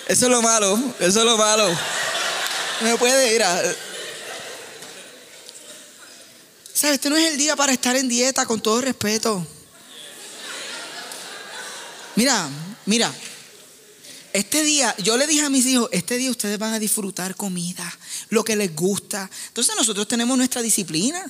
[0.07, 1.69] Eso es lo malo, eso es lo malo.
[2.81, 3.63] Me puede ir a...
[6.75, 6.95] ¿Sabes?
[6.97, 9.47] Este no es el día para estar en dieta, con todo respeto.
[12.17, 12.49] Mira,
[12.87, 13.13] mira.
[14.33, 17.91] Este día, yo le dije a mis hijos, este día ustedes van a disfrutar comida,
[18.31, 19.29] lo que les gusta.
[19.49, 21.23] Entonces nosotros tenemos nuestra disciplina.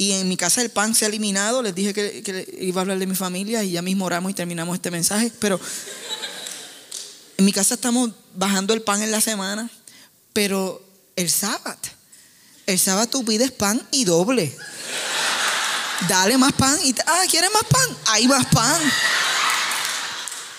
[0.00, 1.60] Y en mi casa el pan se ha eliminado.
[1.60, 4.76] Les dije que, iba a hablar de mi familia y ya mismo oramos y terminamos
[4.76, 5.32] este mensaje.
[5.40, 5.60] Pero
[7.36, 9.68] en mi casa estamos bajando el pan en la semana,
[10.32, 10.82] pero
[11.16, 11.78] el sábado,
[12.66, 14.56] el sábado tú pides pan y doble.
[16.08, 17.96] Dale más pan y ah, ¿quieres más pan?
[18.06, 18.80] Hay más pan.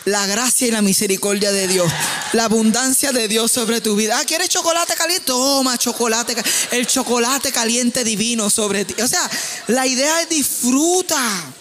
[0.09, 1.91] La gracia y la misericordia de Dios,
[2.33, 4.17] la abundancia de Dios sobre tu vida.
[4.17, 5.25] Ah, ¿quieres chocolate caliente?
[5.27, 6.35] Toma chocolate,
[6.71, 8.99] el chocolate caliente divino sobre ti.
[9.03, 9.29] O sea,
[9.67, 11.53] la idea es disfruta,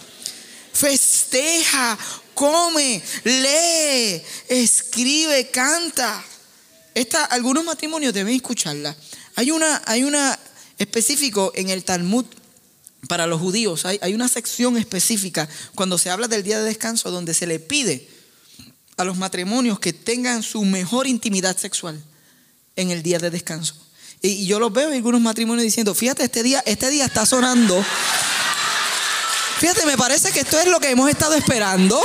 [0.73, 1.99] festeja,
[2.33, 6.25] come, lee, escribe, canta.
[6.95, 8.97] Esta, algunos matrimonios deben escucharla.
[9.35, 10.39] Hay una, hay una
[10.79, 12.25] específico en el Talmud
[13.09, 13.85] para los judíos.
[13.85, 17.59] Hay, hay una sección específica cuando se habla del día de descanso donde se le
[17.59, 18.17] pide
[18.99, 22.03] a los matrimonios que tengan su mejor intimidad sexual
[22.77, 23.75] en el día de descanso.
[24.21, 27.85] Y, yo los veo en algunos matrimonios diciendo, fíjate, este día, este día está sonando
[29.59, 32.01] Fíjate, me parece que esto es lo que hemos estado esperando.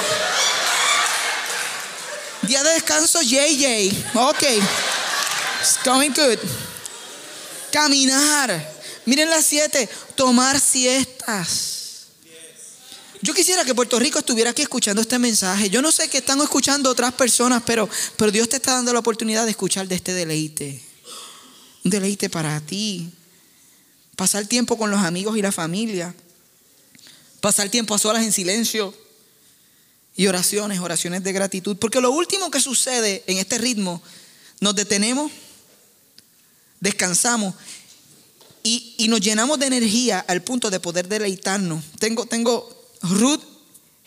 [2.42, 3.94] Día de descanso, JJ.
[4.16, 4.42] Ok.
[5.62, 6.40] It's going good.
[7.72, 8.74] Caminar.
[9.06, 9.88] Miren las siete.
[10.16, 11.73] Tomar siestas.
[13.24, 15.70] Yo quisiera que Puerto Rico estuviera aquí escuchando este mensaje.
[15.70, 19.00] Yo no sé qué están escuchando otras personas, pero, pero Dios te está dando la
[19.00, 20.84] oportunidad de escuchar de este deleite.
[21.84, 23.10] Un deleite para ti.
[24.16, 26.14] Pasar tiempo con los amigos y la familia
[27.44, 28.94] pasar tiempo a solas en silencio
[30.16, 31.76] y oraciones, oraciones de gratitud.
[31.76, 34.02] Porque lo último que sucede en este ritmo,
[34.62, 35.30] nos detenemos,
[36.80, 37.54] descansamos
[38.64, 41.84] y, nos llenamos de energía al punto de poder deleitarnos.
[42.00, 43.42] Tengo, tengo Ruth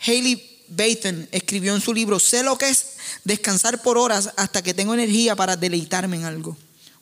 [0.05, 4.73] Haley Baton escribió en su libro, sé lo que es descansar por horas hasta que
[4.73, 6.57] tengo energía para deleitarme en algo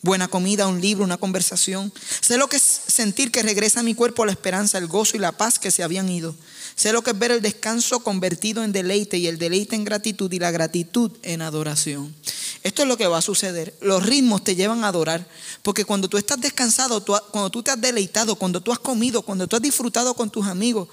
[0.06, 1.92] buena comida, un libro, una conversación.
[2.22, 5.20] Sé lo que es sentir que regresa a mi cuerpo la esperanza, el gozo y
[5.20, 6.36] la paz que se habían ido.
[6.76, 10.32] Sé lo que es ver el descanso convertido en deleite y el deleite en gratitud
[10.32, 12.14] y la gratitud en adoración.
[12.62, 13.76] Esto es lo que va a suceder.
[13.82, 15.28] Los ritmos te llevan a adorar.
[15.64, 19.48] Porque cuando tú estás descansado, cuando tú te has deleitado, cuando tú has comido, cuando
[19.48, 20.88] tú has disfrutado con tus amigos,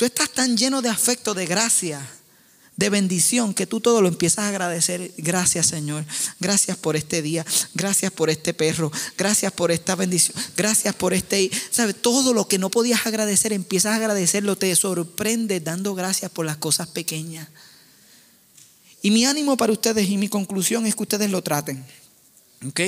[0.00, 2.00] tú estás tan lleno de afecto, de gracia
[2.74, 5.12] de bendición que tú todo lo empiezas a agradecer.
[5.18, 6.06] Gracias Señor,
[6.38, 7.44] gracias por este día,
[7.74, 12.00] gracias por este perro, gracias por esta bendición, gracias por este, ¿sabes?
[12.00, 16.56] Todo lo que no podías agradecer, empiezas a agradecerlo, te sorprende dando gracias por las
[16.56, 17.46] cosas pequeñas.
[19.02, 21.84] Y mi ánimo para ustedes y mi conclusión es que ustedes lo traten.
[22.66, 22.80] ¿Ok?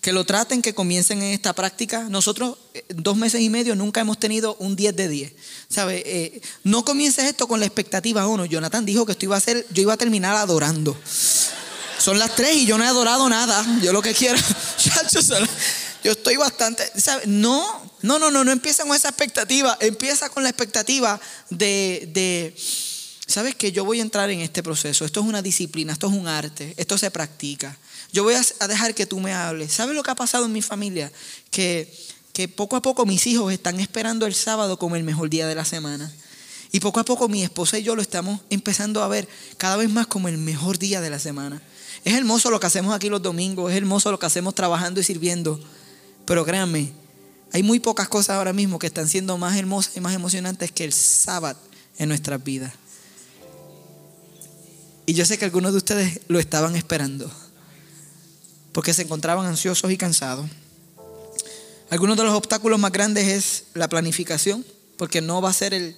[0.00, 2.04] Que lo traten, que comiencen en esta práctica.
[2.08, 5.32] Nosotros, eh, dos meses y medio, nunca hemos tenido un 10 de 10.
[5.68, 6.02] ¿Sabe?
[6.06, 8.46] Eh, no comiences esto con la expectativa uno.
[8.46, 10.96] Jonathan dijo que esto iba a ser, yo iba a terminar adorando.
[11.98, 13.64] Son las tres y yo no he adorado nada.
[13.82, 14.38] Yo lo que quiero,
[16.02, 17.26] yo estoy bastante, ¿sabe?
[17.26, 19.76] No, no, no, no, no empieza con esa expectativa.
[19.80, 21.20] Empieza con la expectativa
[21.50, 22.56] de, de
[23.26, 25.04] ¿sabes que Yo voy a entrar en este proceso.
[25.04, 27.76] Esto es una disciplina, esto es un arte, esto se practica.
[28.12, 29.72] Yo voy a dejar que tú me hables.
[29.72, 31.12] ¿Sabes lo que ha pasado en mi familia?
[31.50, 31.92] Que,
[32.32, 35.54] que poco a poco mis hijos están esperando el sábado como el mejor día de
[35.54, 36.12] la semana.
[36.72, 39.90] Y poco a poco mi esposa y yo lo estamos empezando a ver cada vez
[39.90, 41.62] más como el mejor día de la semana.
[42.04, 45.04] Es hermoso lo que hacemos aquí los domingos, es hermoso lo que hacemos trabajando y
[45.04, 45.60] sirviendo.
[46.24, 46.92] Pero créanme,
[47.52, 50.84] hay muy pocas cosas ahora mismo que están siendo más hermosas y más emocionantes que
[50.84, 51.58] el sábado
[51.98, 52.72] en nuestras vidas.
[55.06, 57.30] Y yo sé que algunos de ustedes lo estaban esperando
[58.72, 60.46] porque se encontraban ansiosos y cansados.
[61.90, 64.64] Algunos de los obstáculos más grandes es la planificación,
[64.96, 65.96] porque no va a ser el,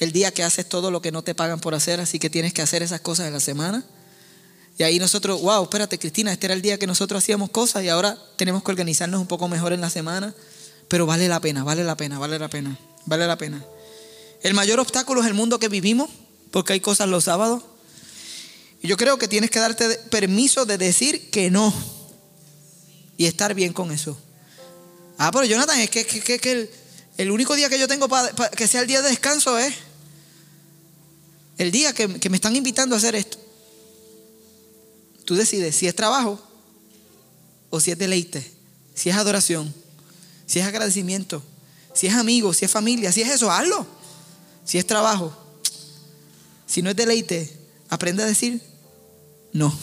[0.00, 2.52] el día que haces todo lo que no te pagan por hacer, así que tienes
[2.52, 3.84] que hacer esas cosas en la semana.
[4.76, 7.88] Y ahí nosotros, wow, espérate Cristina, este era el día que nosotros hacíamos cosas y
[7.88, 10.34] ahora tenemos que organizarnos un poco mejor en la semana,
[10.88, 13.64] pero vale la pena, vale la pena, vale la pena, vale la pena.
[14.42, 16.10] El mayor obstáculo es el mundo que vivimos,
[16.50, 17.62] porque hay cosas los sábados.
[18.82, 21.72] Y yo creo que tienes que darte permiso de decir que no
[23.16, 24.16] y estar bien con eso.
[25.18, 26.70] Ah, pero Jonathan, es que,
[27.16, 29.74] el, único día que yo tengo para que sea el día de descanso es
[31.58, 33.38] el día que, que me están invitando a hacer esto.
[35.24, 36.40] Tú decides si es trabajo
[37.70, 38.50] o si es deleite,
[38.94, 39.72] si es adoración,
[40.46, 41.42] si es agradecimiento,
[41.94, 43.86] si es amigo, si es familia, si es eso, hazlo.
[44.64, 45.36] Si es trabajo,
[46.66, 47.54] si no es deleite,
[47.90, 48.60] aprende a decir
[49.52, 49.76] no.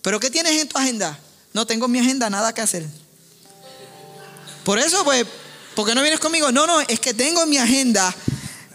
[0.00, 1.18] Pero ¿qué tienes en tu agenda?
[1.52, 2.86] No tengo en mi agenda nada que hacer.
[4.64, 5.26] Por eso, pues,
[5.74, 6.52] ¿por qué no vienes conmigo?
[6.52, 8.14] No, no, es que tengo en mi agenda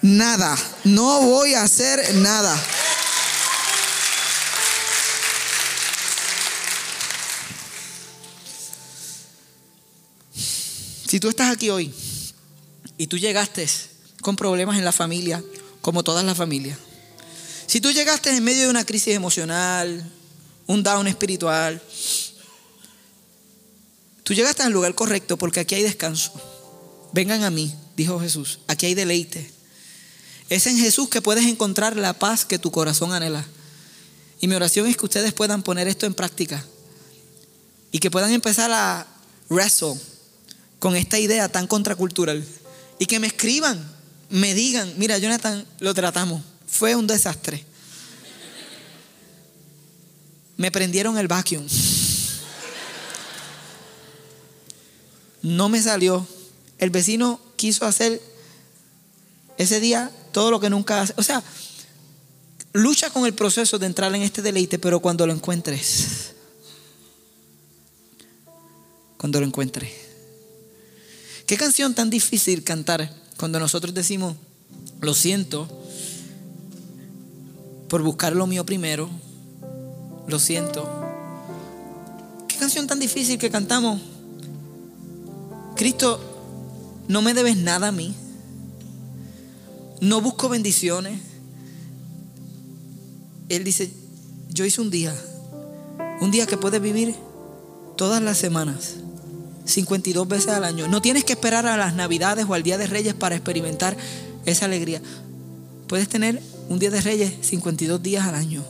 [0.01, 0.57] nada.
[0.83, 2.59] No voy a hacer nada.
[11.07, 11.93] Si tú estás aquí hoy
[12.97, 13.69] y tú llegaste
[14.21, 15.43] con problemas en la familia,
[15.81, 16.79] como todas las familias,
[17.67, 20.11] si tú llegaste en medio de una crisis emocional,
[20.65, 21.79] un down espiritual,
[24.23, 26.31] tú llegaste al lugar correcto porque aquí hay descanso.
[27.11, 29.49] Vengan a mí, dijo Jesús, aquí hay deleite.
[30.49, 33.45] Es en Jesús que puedes encontrar la paz que tu corazón anhela.
[34.41, 36.65] Y mi oración es que ustedes puedan poner esto en práctica
[37.91, 39.07] y que puedan empezar a
[39.49, 39.95] wrestle
[40.79, 42.45] con esta idea tan contracultural
[42.99, 43.81] y que me escriban,
[44.29, 47.63] me digan, mira Jonathan, lo tratamos, fue un desastre.
[50.57, 51.65] Me prendieron el vacuum.
[55.43, 56.25] No me salió.
[56.79, 58.19] El vecino quiso hacer
[59.57, 61.13] ese día todo lo que nunca hace.
[61.17, 61.43] O sea,
[62.73, 66.31] lucha con el proceso de entrar en este deleite, pero cuando lo encuentres,
[69.17, 69.91] cuando lo encuentres.
[71.45, 74.35] Qué canción tan difícil cantar cuando nosotros decimos,
[75.01, 75.67] lo siento
[77.89, 79.09] por buscar lo mío primero,
[80.27, 80.89] lo siento.
[82.47, 84.01] Qué canción tan difícil que cantamos.
[85.83, 86.17] Cristo,
[87.09, 88.15] no me debes nada a mí.
[89.99, 91.19] No busco bendiciones.
[93.49, 93.91] Él dice,
[94.47, 95.13] yo hice un día,
[96.21, 97.13] un día que puedes vivir
[97.97, 98.93] todas las semanas
[99.65, 100.87] 52 veces al año.
[100.87, 103.97] No tienes que esperar a las Navidades o al Día de Reyes para experimentar
[104.45, 105.01] esa alegría.
[105.89, 108.63] Puedes tener un Día de Reyes 52 días al año.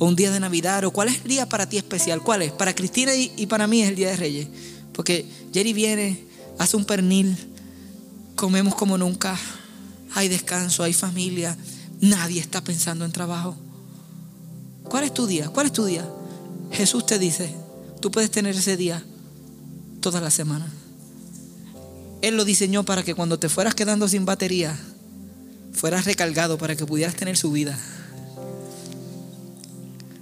[0.00, 0.82] O un día de Navidad.
[0.86, 2.20] ¿O cuál es el día para ti especial?
[2.20, 2.50] ¿Cuál es?
[2.50, 4.48] Para Cristina y, para mí es el Día de Reyes.
[4.98, 5.24] Porque
[5.54, 6.24] Jerry viene,
[6.58, 7.36] hace un pernil,
[8.34, 9.38] comemos como nunca.
[10.12, 11.56] Hay descanso, hay familia.
[12.00, 13.54] Nadie está pensando en trabajo.
[14.82, 15.50] ¿Cuál es tu día?
[15.50, 16.04] ¿Cuál es tu día?
[16.72, 17.54] Jesús te dice,
[18.00, 19.04] tú puedes tener ese día
[20.00, 20.66] toda la semana.
[22.20, 24.76] Él lo diseñó para que cuando te fueras quedando sin batería,
[25.74, 27.78] fueras recargado para que pudieras tener su vida.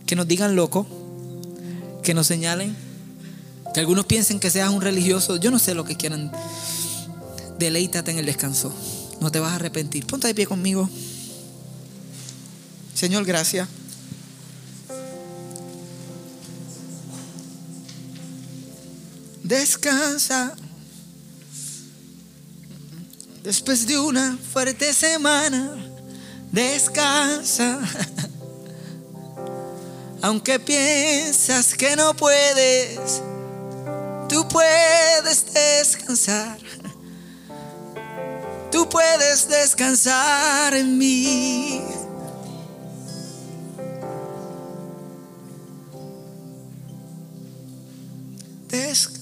[0.04, 0.86] Que nos digan loco,
[2.02, 2.76] que nos señalen,
[3.76, 5.36] que algunos piensen que seas un religioso.
[5.36, 6.32] Yo no sé lo que quieran.
[7.58, 8.72] Deleítate en el descanso.
[9.20, 10.06] No te vas a arrepentir.
[10.06, 10.88] Ponte de pie conmigo.
[12.94, 13.68] Señor, gracias.
[19.42, 20.56] descansa.
[23.42, 25.76] Después de una fuerte semana,
[26.50, 27.78] descansa.
[30.22, 33.20] Aunque piensas que no puedes,
[34.28, 36.58] tú puedes descansar.
[38.70, 41.82] Tú puedes descansar en mí.
[48.68, 49.20] Descansa.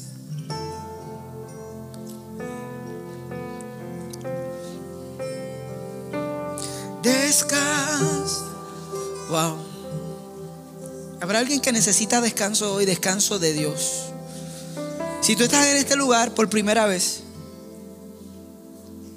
[7.02, 8.44] Descanso.
[9.28, 9.58] Wow.
[11.20, 14.13] Habrá alguien que necesita descanso hoy, descanso de Dios.
[15.24, 17.22] Si tú estás en este lugar por primera vez,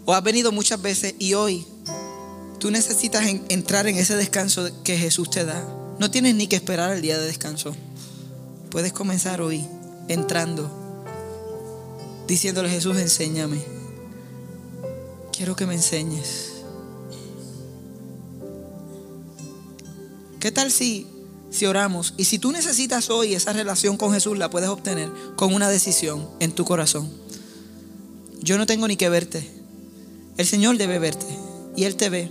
[0.05, 1.67] o has venido muchas veces y hoy
[2.59, 5.67] tú necesitas entrar en ese descanso que Jesús te da,
[5.99, 7.75] no tienes ni que esperar el día de descanso.
[8.69, 9.67] Puedes comenzar hoy
[10.07, 10.71] entrando,
[12.25, 13.61] diciéndole Jesús, enséñame.
[15.33, 16.51] Quiero que me enseñes.
[20.39, 21.05] ¿Qué tal si
[21.49, 22.13] si oramos.
[22.17, 26.27] Y si tú necesitas hoy esa relación con Jesús, la puedes obtener con una decisión
[26.39, 27.09] en tu corazón.
[28.41, 29.49] Yo no tengo ni que verte.
[30.37, 31.25] El Señor debe verte
[31.75, 32.29] y Él te ve.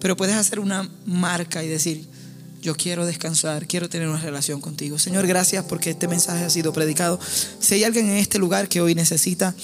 [0.00, 2.06] Pero puedes hacer una marca y decir,
[2.62, 4.98] yo quiero descansar, quiero tener una relación contigo.
[4.98, 7.18] Señor, gracias porque este mensaje ha sido predicado.
[7.60, 9.54] Si hay alguien en este lugar que hoy necesita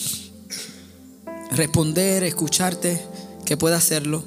[1.51, 3.01] responder, escucharte,
[3.45, 4.25] que pueda hacerlo,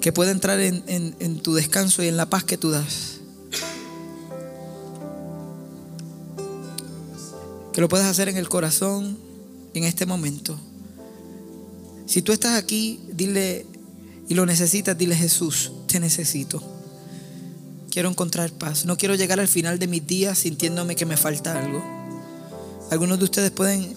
[0.00, 3.17] que pueda entrar en, tu descanso y en la paz que tú das.
[7.78, 9.16] Que lo puedas hacer en el corazón
[9.72, 10.58] en este momento.
[12.06, 13.66] Si tú estás aquí, dile
[14.28, 16.60] y lo necesitas, dile Jesús, te necesito.
[17.88, 18.84] Quiero encontrar paz.
[18.84, 21.80] No quiero llegar al final de mis días sintiéndome que me falta algo.
[22.90, 23.94] Algunos de ustedes pueden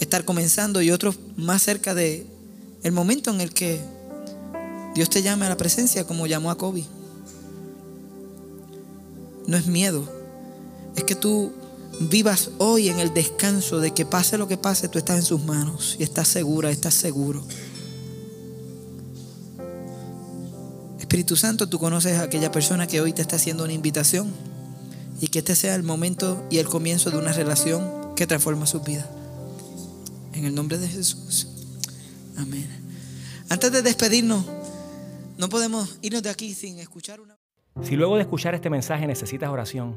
[0.00, 2.26] estar comenzando y otros más cerca de
[2.84, 3.82] el momento en el que
[4.94, 6.84] Dios te llame a la presencia como llamó a Kobe.
[9.46, 10.10] No es miedo.
[10.96, 11.52] Es que tú
[12.00, 15.44] vivas hoy en el descanso de que pase lo que pase, tú estás en sus
[15.44, 17.44] manos y estás segura, estás seguro.
[20.98, 24.32] Espíritu Santo, tú conoces a aquella persona que hoy te está haciendo una invitación
[25.20, 28.80] y que este sea el momento y el comienzo de una relación que transforma su
[28.80, 29.08] vida.
[30.32, 31.48] En el nombre de Jesús.
[32.36, 32.68] Amén.
[33.48, 34.44] Antes de despedirnos,
[35.38, 37.38] no podemos irnos de aquí sin escuchar una...
[37.82, 39.96] Si luego de escuchar este mensaje necesitas oración,